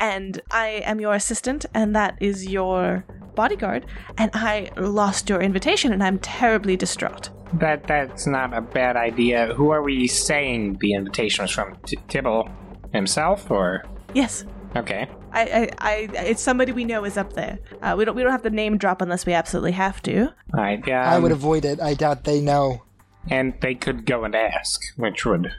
[0.00, 3.04] And I am your assistant, and that is your
[3.36, 3.86] bodyguard.
[4.18, 7.30] And I lost your invitation, and I'm terribly distraught.
[7.54, 9.54] That that's not a bad idea.
[9.54, 11.76] Who are we saying the invitation was from?
[11.86, 12.50] T- Tibble
[12.92, 14.44] himself, or Yes.
[14.74, 15.06] okay?
[15.34, 15.94] I, I, I,
[16.26, 17.58] it's somebody we know is up there.
[17.82, 20.26] Uh, we don't, we don't have to name drop unless we absolutely have to.
[20.26, 21.10] All right, yeah.
[21.10, 21.80] I would avoid it.
[21.80, 22.82] I doubt they know.
[23.30, 25.50] and they could go and ask, which would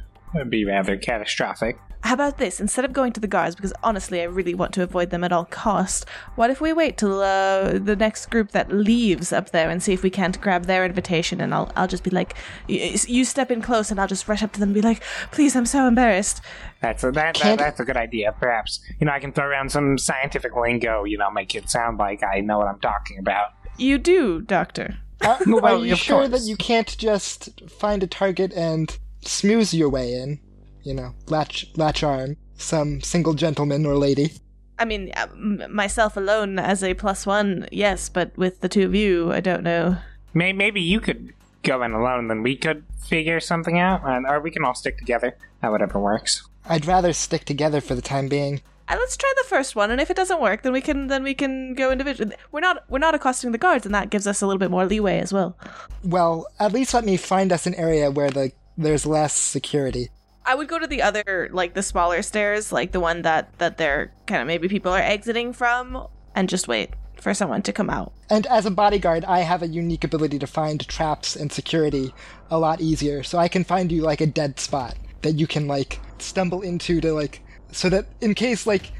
[0.50, 1.78] be rather catastrophic.
[2.06, 2.60] How about this?
[2.62, 5.32] Instead of going to the guards, because honestly, I really want to avoid them at
[5.32, 6.06] all cost.
[6.36, 9.91] What if we wait till uh, the next group that leaves up there and see
[9.94, 11.41] if we can't grab their invitation?
[11.41, 12.36] And I'll, I'll just be like,
[12.70, 15.02] y- you step in close, and I'll just rush up to them and be like,
[15.32, 16.41] "Please, I'm so embarrassed."
[16.80, 18.36] That's a, that, that, that's a good idea.
[18.39, 21.06] Perhaps you know I can throw around some scientific lingo.
[21.06, 23.48] You know, make it sound like I know what I'm talking about.
[23.80, 24.98] You do, Doctor.
[25.26, 26.30] Are, Well, are you of sure course.
[26.30, 30.39] that you can't just find a target and smooth your way in?
[30.86, 34.32] You know, latch latch arm some single gentleman or lady.
[34.78, 38.84] I mean, uh, m- myself alone as a plus one, yes, but with the two
[38.86, 39.98] of you, I don't know.
[40.34, 44.39] May, maybe you could go in alone, then we could figure something out, and, or
[44.39, 45.38] we can all stick together.
[45.62, 46.48] Whatever works.
[46.69, 48.62] I'd rather stick together for the time being.
[48.88, 51.24] Uh, let's try the first one, and if it doesn't work, then we can then
[51.24, 52.36] we can go individually.
[52.52, 54.86] We're not we're not accosting the guards, and that gives us a little bit more
[54.86, 55.58] leeway as well.
[56.04, 60.10] Well, at least let me find us an area where the there's less security.
[60.46, 63.78] I would go to the other, like the smaller stairs, like the one that that
[63.78, 67.90] they're kind of maybe people are exiting from, and just wait for someone to come
[67.90, 68.14] out.
[68.30, 72.14] And as a bodyguard, I have a unique ability to find traps and security
[72.52, 73.24] a lot easier.
[73.24, 77.02] So I can find you like a dead spot that you can like stumble into
[77.02, 78.92] to like so that in case like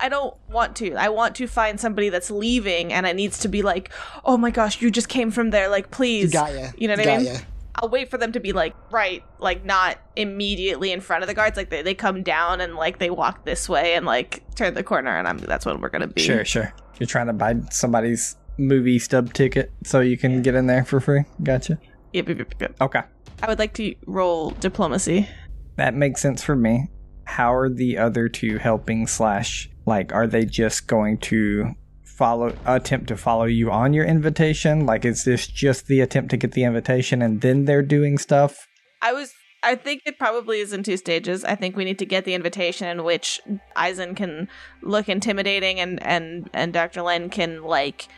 [0.00, 0.94] I don't want to.
[0.94, 3.92] I want to find somebody that's leaving, and it needs to be like,
[4.24, 5.68] oh my gosh, you just came from there.
[5.68, 7.26] Like, please, got ya, You know what got I mean?
[7.26, 7.38] ya.
[7.76, 11.34] I'll wait for them to be like right, like not immediately in front of the
[11.34, 11.56] guards.
[11.56, 14.82] Like they, they come down and like they walk this way and like turn the
[14.82, 16.22] corner, and I'm that's what we're gonna be.
[16.22, 16.72] Sure, sure.
[16.98, 21.00] You're trying to buy somebody's movie stub ticket so you can get in there for
[21.00, 21.24] free.
[21.42, 21.78] Gotcha.
[22.12, 22.76] Yep, yep, yep, yep.
[22.80, 23.00] Okay.
[23.42, 25.28] I would like to roll diplomacy.
[25.76, 26.88] That makes sense for me.
[27.24, 31.74] How are the other two helping slash like are they just going to
[32.14, 34.86] follow attempt to follow you on your invitation?
[34.86, 38.68] Like is this just the attempt to get the invitation and then they're doing stuff?
[39.02, 39.32] I was.
[39.62, 41.42] I think it probably is in two stages.
[41.42, 43.40] I think we need to get the invitation in which
[43.76, 44.48] Aizen can
[44.82, 47.02] look intimidating and and and Dr.
[47.02, 48.08] Len can like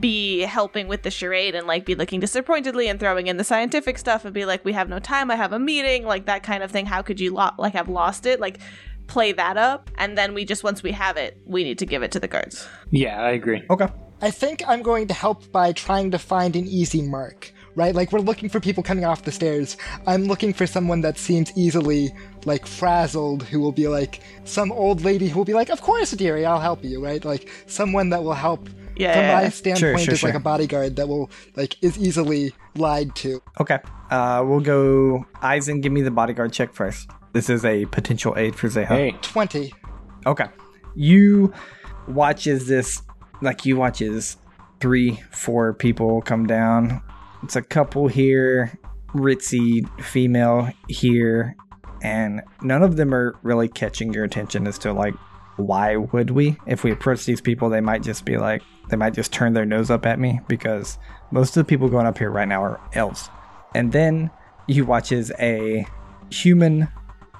[0.00, 3.98] be helping with the charade and like be looking disappointedly and throwing in the scientific
[3.98, 6.64] stuff and be like we have no time i have a meeting like that kind
[6.64, 8.58] of thing how could you lo- like have lost it like
[9.06, 12.02] play that up and then we just once we have it we need to give
[12.02, 13.62] it to the guards Yeah, I agree.
[13.70, 13.88] Okay.
[14.22, 17.94] I think I'm going to help by trying to find an easy mark, right?
[17.94, 19.76] Like we're looking for people coming off the stairs.
[20.06, 22.14] I'm looking for someone that seems easily
[22.46, 26.12] like frazzled who will be like some old lady who will be like, "Of course,
[26.12, 27.22] dearie, I'll help you," right?
[27.22, 29.48] Like someone that will help Yeah, from yeah, my yeah.
[29.50, 30.40] standpoint sure, as like sure.
[30.40, 33.42] a bodyguard that will like is easily lied to.
[33.60, 33.78] Okay.
[34.10, 37.10] Uh we'll go Aizen, give me the bodyguard check first.
[37.36, 38.86] This is a potential aid for Zeha.
[38.86, 39.70] Hey, 20.
[40.24, 40.46] Okay.
[40.94, 41.52] You
[42.08, 43.02] watch as this,
[43.42, 44.38] like you watch as
[44.80, 47.02] three, four people come down.
[47.42, 51.54] It's a couple here, ritzy female here,
[52.02, 55.12] and none of them are really catching your attention as to like
[55.56, 56.56] why would we?
[56.66, 59.66] If we approach these people, they might just be like they might just turn their
[59.66, 60.96] nose up at me because
[61.30, 63.28] most of the people going up here right now are elves.
[63.74, 64.30] And then
[64.66, 65.86] you watch as a
[66.30, 66.88] human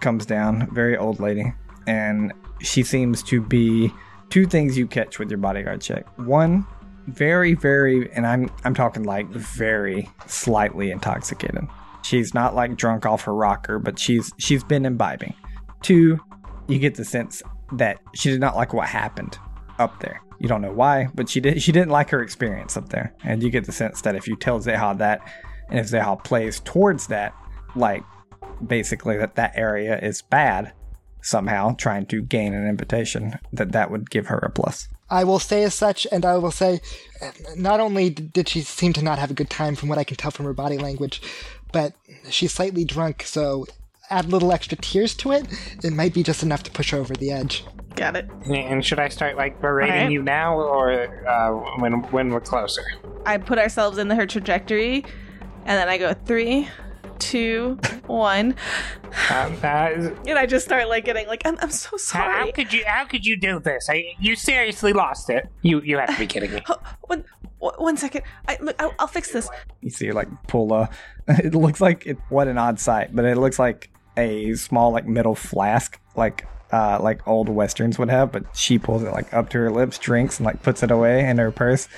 [0.01, 1.53] comes down, very old lady,
[1.87, 3.93] and she seems to be
[4.31, 6.07] two things you catch with your bodyguard check.
[6.19, 6.67] One,
[7.07, 11.67] very, very, and I'm I'm talking like very slightly intoxicated.
[12.03, 15.35] She's not like drunk off her rocker, but she's she's been imbibing.
[15.83, 16.19] Two,
[16.69, 19.39] you get the sense that she did not like what happened
[19.79, 20.21] up there.
[20.39, 23.15] You don't know why, but she did she didn't like her experience up there.
[23.25, 25.21] And you get the sense that if you tell Zeha that
[25.69, 27.35] and if Zeha plays towards that,
[27.75, 28.05] like
[28.65, 30.73] basically that that area is bad
[31.23, 35.39] somehow trying to gain an invitation that that would give her a plus I will
[35.39, 36.81] say as such, and I will say,
[37.57, 40.17] not only did she seem to not have a good time from what I can
[40.17, 41.23] tell from her body language,
[41.73, 41.95] but
[42.29, 43.67] she's slightly drunk, so
[44.11, 45.47] add a little extra tears to it,
[45.85, 47.65] it might be just enough to push her over the edge.
[47.95, 50.11] got it and should I start like berating Alright.
[50.13, 51.51] you now, or uh,
[51.81, 52.83] when when we're closer?
[53.25, 55.05] i put ourselves in her trajectory
[55.65, 56.69] and then i go three
[57.31, 58.55] two one
[59.31, 59.91] Um, uh,
[60.27, 63.05] and i just start like getting like i'm, I'm so sorry how could you how
[63.05, 63.89] could you do this?
[63.91, 65.49] I, you seriously lost it.
[65.63, 66.63] You you have to be kidding me.
[66.67, 67.25] Huh, one,
[67.59, 68.23] one one second.
[68.49, 68.77] I look.
[68.81, 69.49] I'll, I'll fix this.
[69.81, 70.89] you see her like pull a
[71.29, 75.07] it looks like it what an odd sight but it looks like a small like
[75.07, 79.49] metal flask like uh like old westerns would have but she pulls it like up
[79.51, 81.89] to her lips drinks and like puts it away in her purse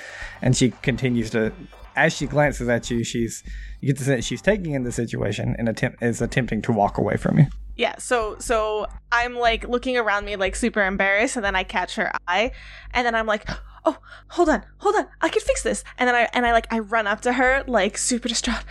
[0.41, 1.51] and she continues to
[1.99, 3.43] as she glances at you, she's
[3.81, 6.97] you get the sense she's taking in the situation and attempt is attempting to walk
[6.97, 7.47] away from you.
[7.75, 11.95] Yeah, so so I'm like looking around me like super embarrassed and then I catch
[11.95, 12.51] her eye
[12.93, 13.49] and then I'm like,
[13.85, 13.97] "Oh,
[14.29, 14.63] hold on.
[14.77, 15.07] Hold on.
[15.21, 17.63] I can fix this." And then I and I like I run up to her
[17.67, 18.63] like super distraught.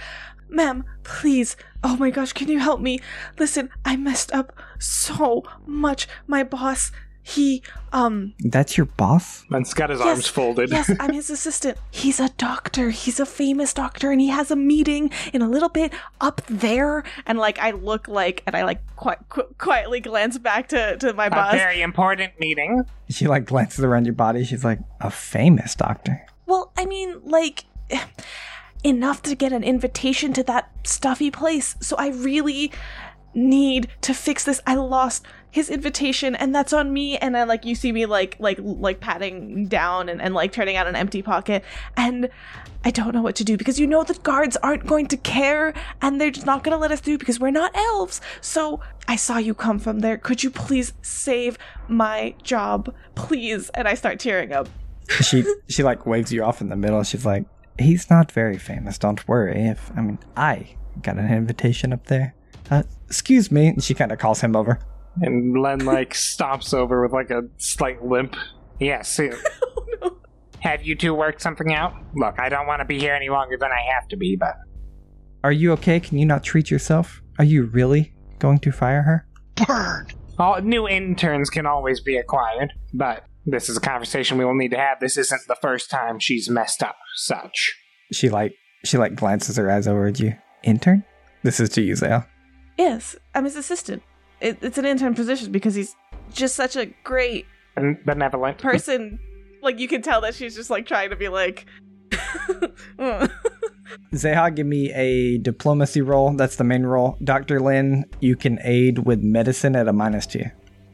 [0.48, 1.56] "Ma'am, please.
[1.84, 3.00] Oh my gosh, can you help me?
[3.38, 6.08] Listen, I messed up so much.
[6.26, 6.90] My boss,
[7.28, 7.62] he
[7.92, 9.44] um That's your boss?
[9.50, 10.70] Man's got his Yes, arms folded.
[10.70, 11.76] Yes, I'm his assistant.
[11.90, 12.90] He's a doctor.
[12.90, 17.04] He's a famous doctor, and he has a meeting in a little bit up there.
[17.26, 21.12] And like, I look like, and I like qui- qu- quietly glance back to to
[21.12, 21.52] my a boss.
[21.54, 22.82] very important meeting.
[23.10, 24.44] She like glances around your body.
[24.44, 26.26] She's like a famous doctor.
[26.46, 27.64] Well, I mean, like.
[28.84, 31.74] Enough to get an invitation to that stuffy place.
[31.80, 32.70] So I really
[33.34, 34.60] need to fix this.
[34.66, 38.36] I lost his invitation and that's on me and then like you see me like
[38.38, 41.64] like like patting down and, and like turning out an empty pocket
[41.96, 42.28] and
[42.84, 45.74] I don't know what to do because you know the guards aren't going to care
[46.00, 48.20] and they're just not going to let us through because we're not elves.
[48.40, 50.16] So I saw you come from there.
[50.16, 51.58] Could you please save
[51.88, 52.94] my job?
[53.14, 53.70] Please.
[53.70, 54.68] And I start tearing up.
[55.22, 57.02] She she like waves you off in the middle.
[57.02, 57.46] She's like,
[57.78, 58.98] he's not very famous.
[58.98, 59.66] Don't worry.
[59.66, 62.34] If I mean, I got an invitation up there.
[62.70, 63.68] Uh, excuse me.
[63.68, 64.78] And she kind of calls him over.
[65.20, 68.36] And Len like stomps over with like a slight limp.
[68.78, 69.18] Yes.
[70.02, 70.10] uh,
[70.60, 71.94] Have you two worked something out?
[72.14, 74.54] Look, I don't want to be here any longer than I have to be, but
[75.42, 75.98] Are you okay?
[76.00, 77.22] Can you not treat yourself?
[77.38, 79.26] Are you really going to fire her?
[79.66, 80.06] Burn.
[80.38, 82.72] all new interns can always be acquired.
[82.94, 85.00] But this is a conversation we will need to have.
[85.00, 87.74] This isn't the first time she's messed up such.
[88.12, 88.54] She like
[88.84, 90.34] she like glances her eyes over at you.
[90.62, 91.04] Intern?
[91.42, 92.24] This is to you, Zale.
[92.78, 94.02] Yes, I'm his assistant.
[94.40, 95.94] It, it's an intern position because he's
[96.32, 97.44] just such a great
[97.76, 98.58] and Benevolent.
[98.58, 99.18] person.
[99.62, 101.66] Like you can tell that she's just like trying to be like.
[104.14, 106.32] Zeha, give me a diplomacy roll.
[106.32, 107.16] That's the main roll.
[107.24, 107.60] Dr.
[107.60, 110.44] Lin, you can aid with medicine at a minus two.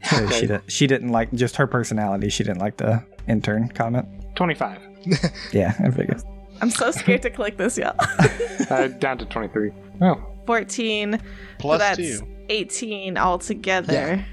[0.03, 2.29] So she, di- she didn't like just her personality.
[2.29, 4.07] She didn't like the intern comment.
[4.35, 4.81] 25.
[5.51, 6.21] Yeah, I figured.
[6.61, 7.95] I'm so scared to click this, y'all.
[8.69, 9.71] Uh, down to 23.
[10.01, 10.15] Oh.
[10.45, 11.21] 14.
[11.59, 12.27] Plus so that's two.
[12.49, 14.23] 18 altogether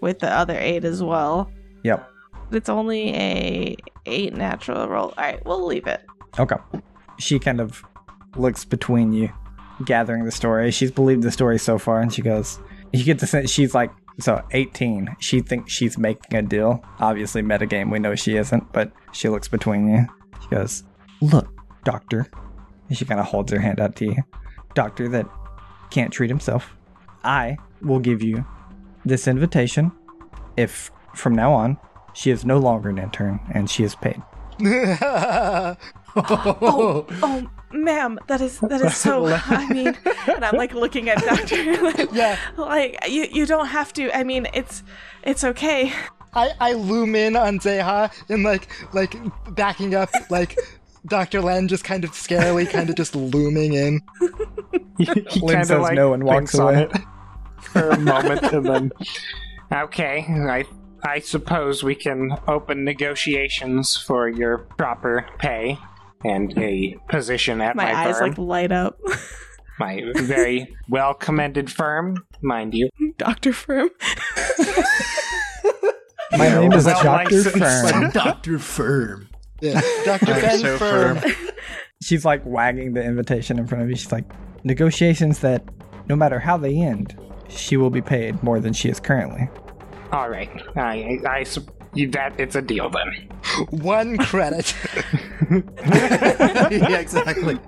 [0.00, 1.50] with the other 8 as well.
[1.84, 2.08] Yep.
[2.50, 5.14] It's only a 8 natural roll.
[5.16, 6.02] All right, we'll leave it.
[6.38, 6.56] Okay.
[7.18, 7.82] She kind of
[8.36, 9.30] looks between you,
[9.84, 10.70] gathering the story.
[10.70, 12.58] She's believed the story so far, and she goes,
[12.92, 15.16] You get the sense she's like, so 18.
[15.20, 16.84] She thinks she's making a deal.
[17.00, 20.06] Obviously, metagame, we know she isn't, but she looks between you.
[20.42, 20.84] She goes,
[21.20, 21.48] Look,
[21.84, 22.26] doctor.
[22.88, 24.16] And she kind of holds her hand out to you.
[24.74, 25.26] Doctor that
[25.92, 26.74] can't treat himself.
[27.22, 28.44] I will give you
[29.04, 29.92] this invitation
[30.56, 31.76] if from now on
[32.14, 34.20] she is no longer an intern and she is paid.
[36.14, 39.26] Oh, oh, ma'am, that is that is so.
[39.46, 41.56] I mean, and I'm like looking at Doctor.
[42.12, 42.38] Yeah.
[42.58, 44.14] like you you don't have to.
[44.14, 44.82] I mean, it's
[45.22, 45.90] it's okay.
[46.34, 49.16] I, I loom in on Zeha and like like
[49.54, 50.58] backing up like
[51.06, 51.40] Dr.
[51.40, 54.00] Len just kind of scarily kind of just looming in.
[54.98, 55.24] he Lynn
[55.60, 56.82] kinda, says no and walks thinks on away.
[56.92, 56.96] it
[57.60, 58.92] for a moment and then.
[59.72, 60.66] Okay, I
[61.02, 65.78] I suppose we can open negotiations for your proper pay
[66.24, 68.28] and a position at My my, eyes firm.
[68.28, 68.98] like light up.
[69.78, 72.90] my very well commended firm, mind you.
[73.16, 73.88] Doctor Firm.
[76.32, 77.34] My name is well Dr.
[77.36, 77.92] licensed.
[77.92, 78.10] Fern.
[78.10, 78.58] Dr.
[78.58, 79.28] Firm.
[79.62, 79.80] Yeah.
[80.04, 80.26] Dr.
[80.26, 81.18] Ben so Firm.
[81.18, 81.32] firm.
[82.02, 83.96] She's like wagging the invitation in front of you.
[83.96, 84.24] She's like,
[84.64, 85.64] negotiations that
[86.08, 89.48] no matter how they end, she will be paid more than she is currently.
[90.10, 91.44] All right, I I, I
[91.94, 93.28] you, that it's a deal then.
[93.70, 94.74] One credit.
[95.50, 97.58] yeah, exactly.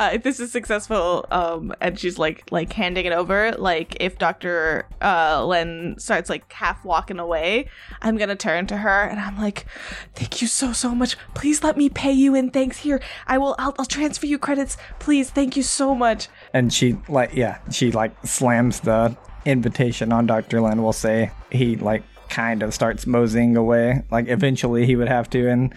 [0.00, 4.16] Uh, if this is successful, um, and she's like like handing it over, like if
[4.16, 7.68] Doctor uh Len starts like half walking away,
[8.00, 9.66] I'm gonna turn to her and I'm like,
[10.14, 11.18] "Thank you so so much.
[11.34, 12.78] Please let me pay you in thanks.
[12.78, 13.54] Here, I will.
[13.58, 14.78] I'll, I'll transfer you credits.
[15.00, 20.26] Please, thank you so much." And she like yeah, she like slams the invitation on
[20.26, 20.62] Dr.
[20.62, 20.82] Len.
[20.82, 24.02] We'll say he like kind of starts moseying away.
[24.10, 25.74] Like eventually he would have to and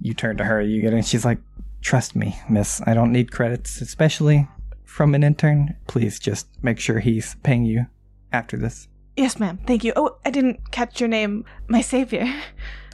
[0.00, 1.04] you turn to her, you get it.
[1.04, 1.38] She's like,
[1.80, 4.46] Trust me, miss, I don't need credits, especially
[4.84, 5.76] from an intern.
[5.86, 7.86] Please just make sure he's paying you
[8.32, 8.88] after this.
[9.16, 9.58] Yes, ma'am.
[9.66, 9.92] Thank you.
[9.96, 12.26] Oh, I didn't catch your name, my savior.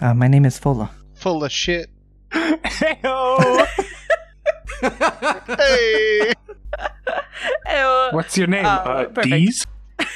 [0.01, 0.91] Uh, my name is Fola.
[1.15, 1.91] Full of shit.
[2.31, 3.67] Heyo!
[5.57, 6.33] Hey.
[7.69, 8.67] Oh, What's your name?
[8.67, 9.29] Uh, Uh, perfect.
[9.35, 9.67] Dees?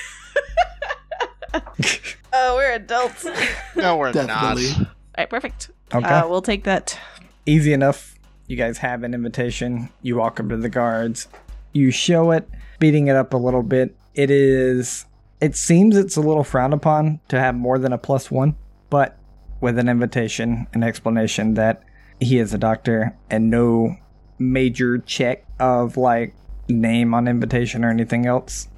[2.33, 3.25] oh, we're adults.
[3.25, 3.33] All
[3.77, 4.71] No, we're Definitely.
[4.85, 4.89] not.
[5.17, 5.71] right, perfect.
[5.95, 6.07] Okay.
[6.07, 6.99] Uh, we'll take that.
[7.47, 8.15] Easy enough.
[8.49, 9.91] You guys have an invitation.
[10.01, 11.29] You walk up to the guards.
[11.75, 13.95] You show it, beating it up a little bit.
[14.15, 15.05] It is.
[15.39, 18.57] It seems it's a little frowned upon to have more than a plus one,
[18.89, 19.19] but
[19.61, 21.83] with an invitation, an explanation that
[22.21, 23.97] he is a doctor and no
[24.39, 26.35] major check of like
[26.69, 28.69] name on invitation or anything else,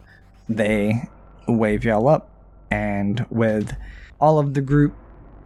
[0.49, 1.09] they
[1.47, 2.29] wave y'all up.
[2.73, 3.77] And with
[4.21, 4.97] all of the group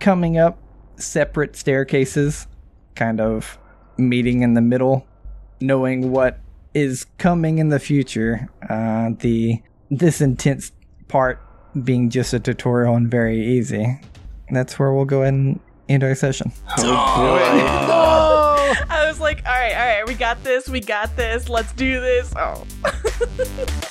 [0.00, 0.58] coming up
[0.96, 2.46] separate staircases,
[2.94, 3.58] kind of
[3.96, 5.06] meeting in the middle,
[5.60, 6.40] knowing what
[6.74, 8.48] is coming in the future.
[8.68, 10.72] Uh, the this intense
[11.08, 11.40] part
[11.82, 14.00] being just a tutorial and very easy.
[14.50, 16.52] That's where we'll go ahead and end our session.
[18.90, 22.00] I was like, all right, all right, we got this, we got this, let's do
[22.00, 22.32] this.
[22.36, 22.64] Oh.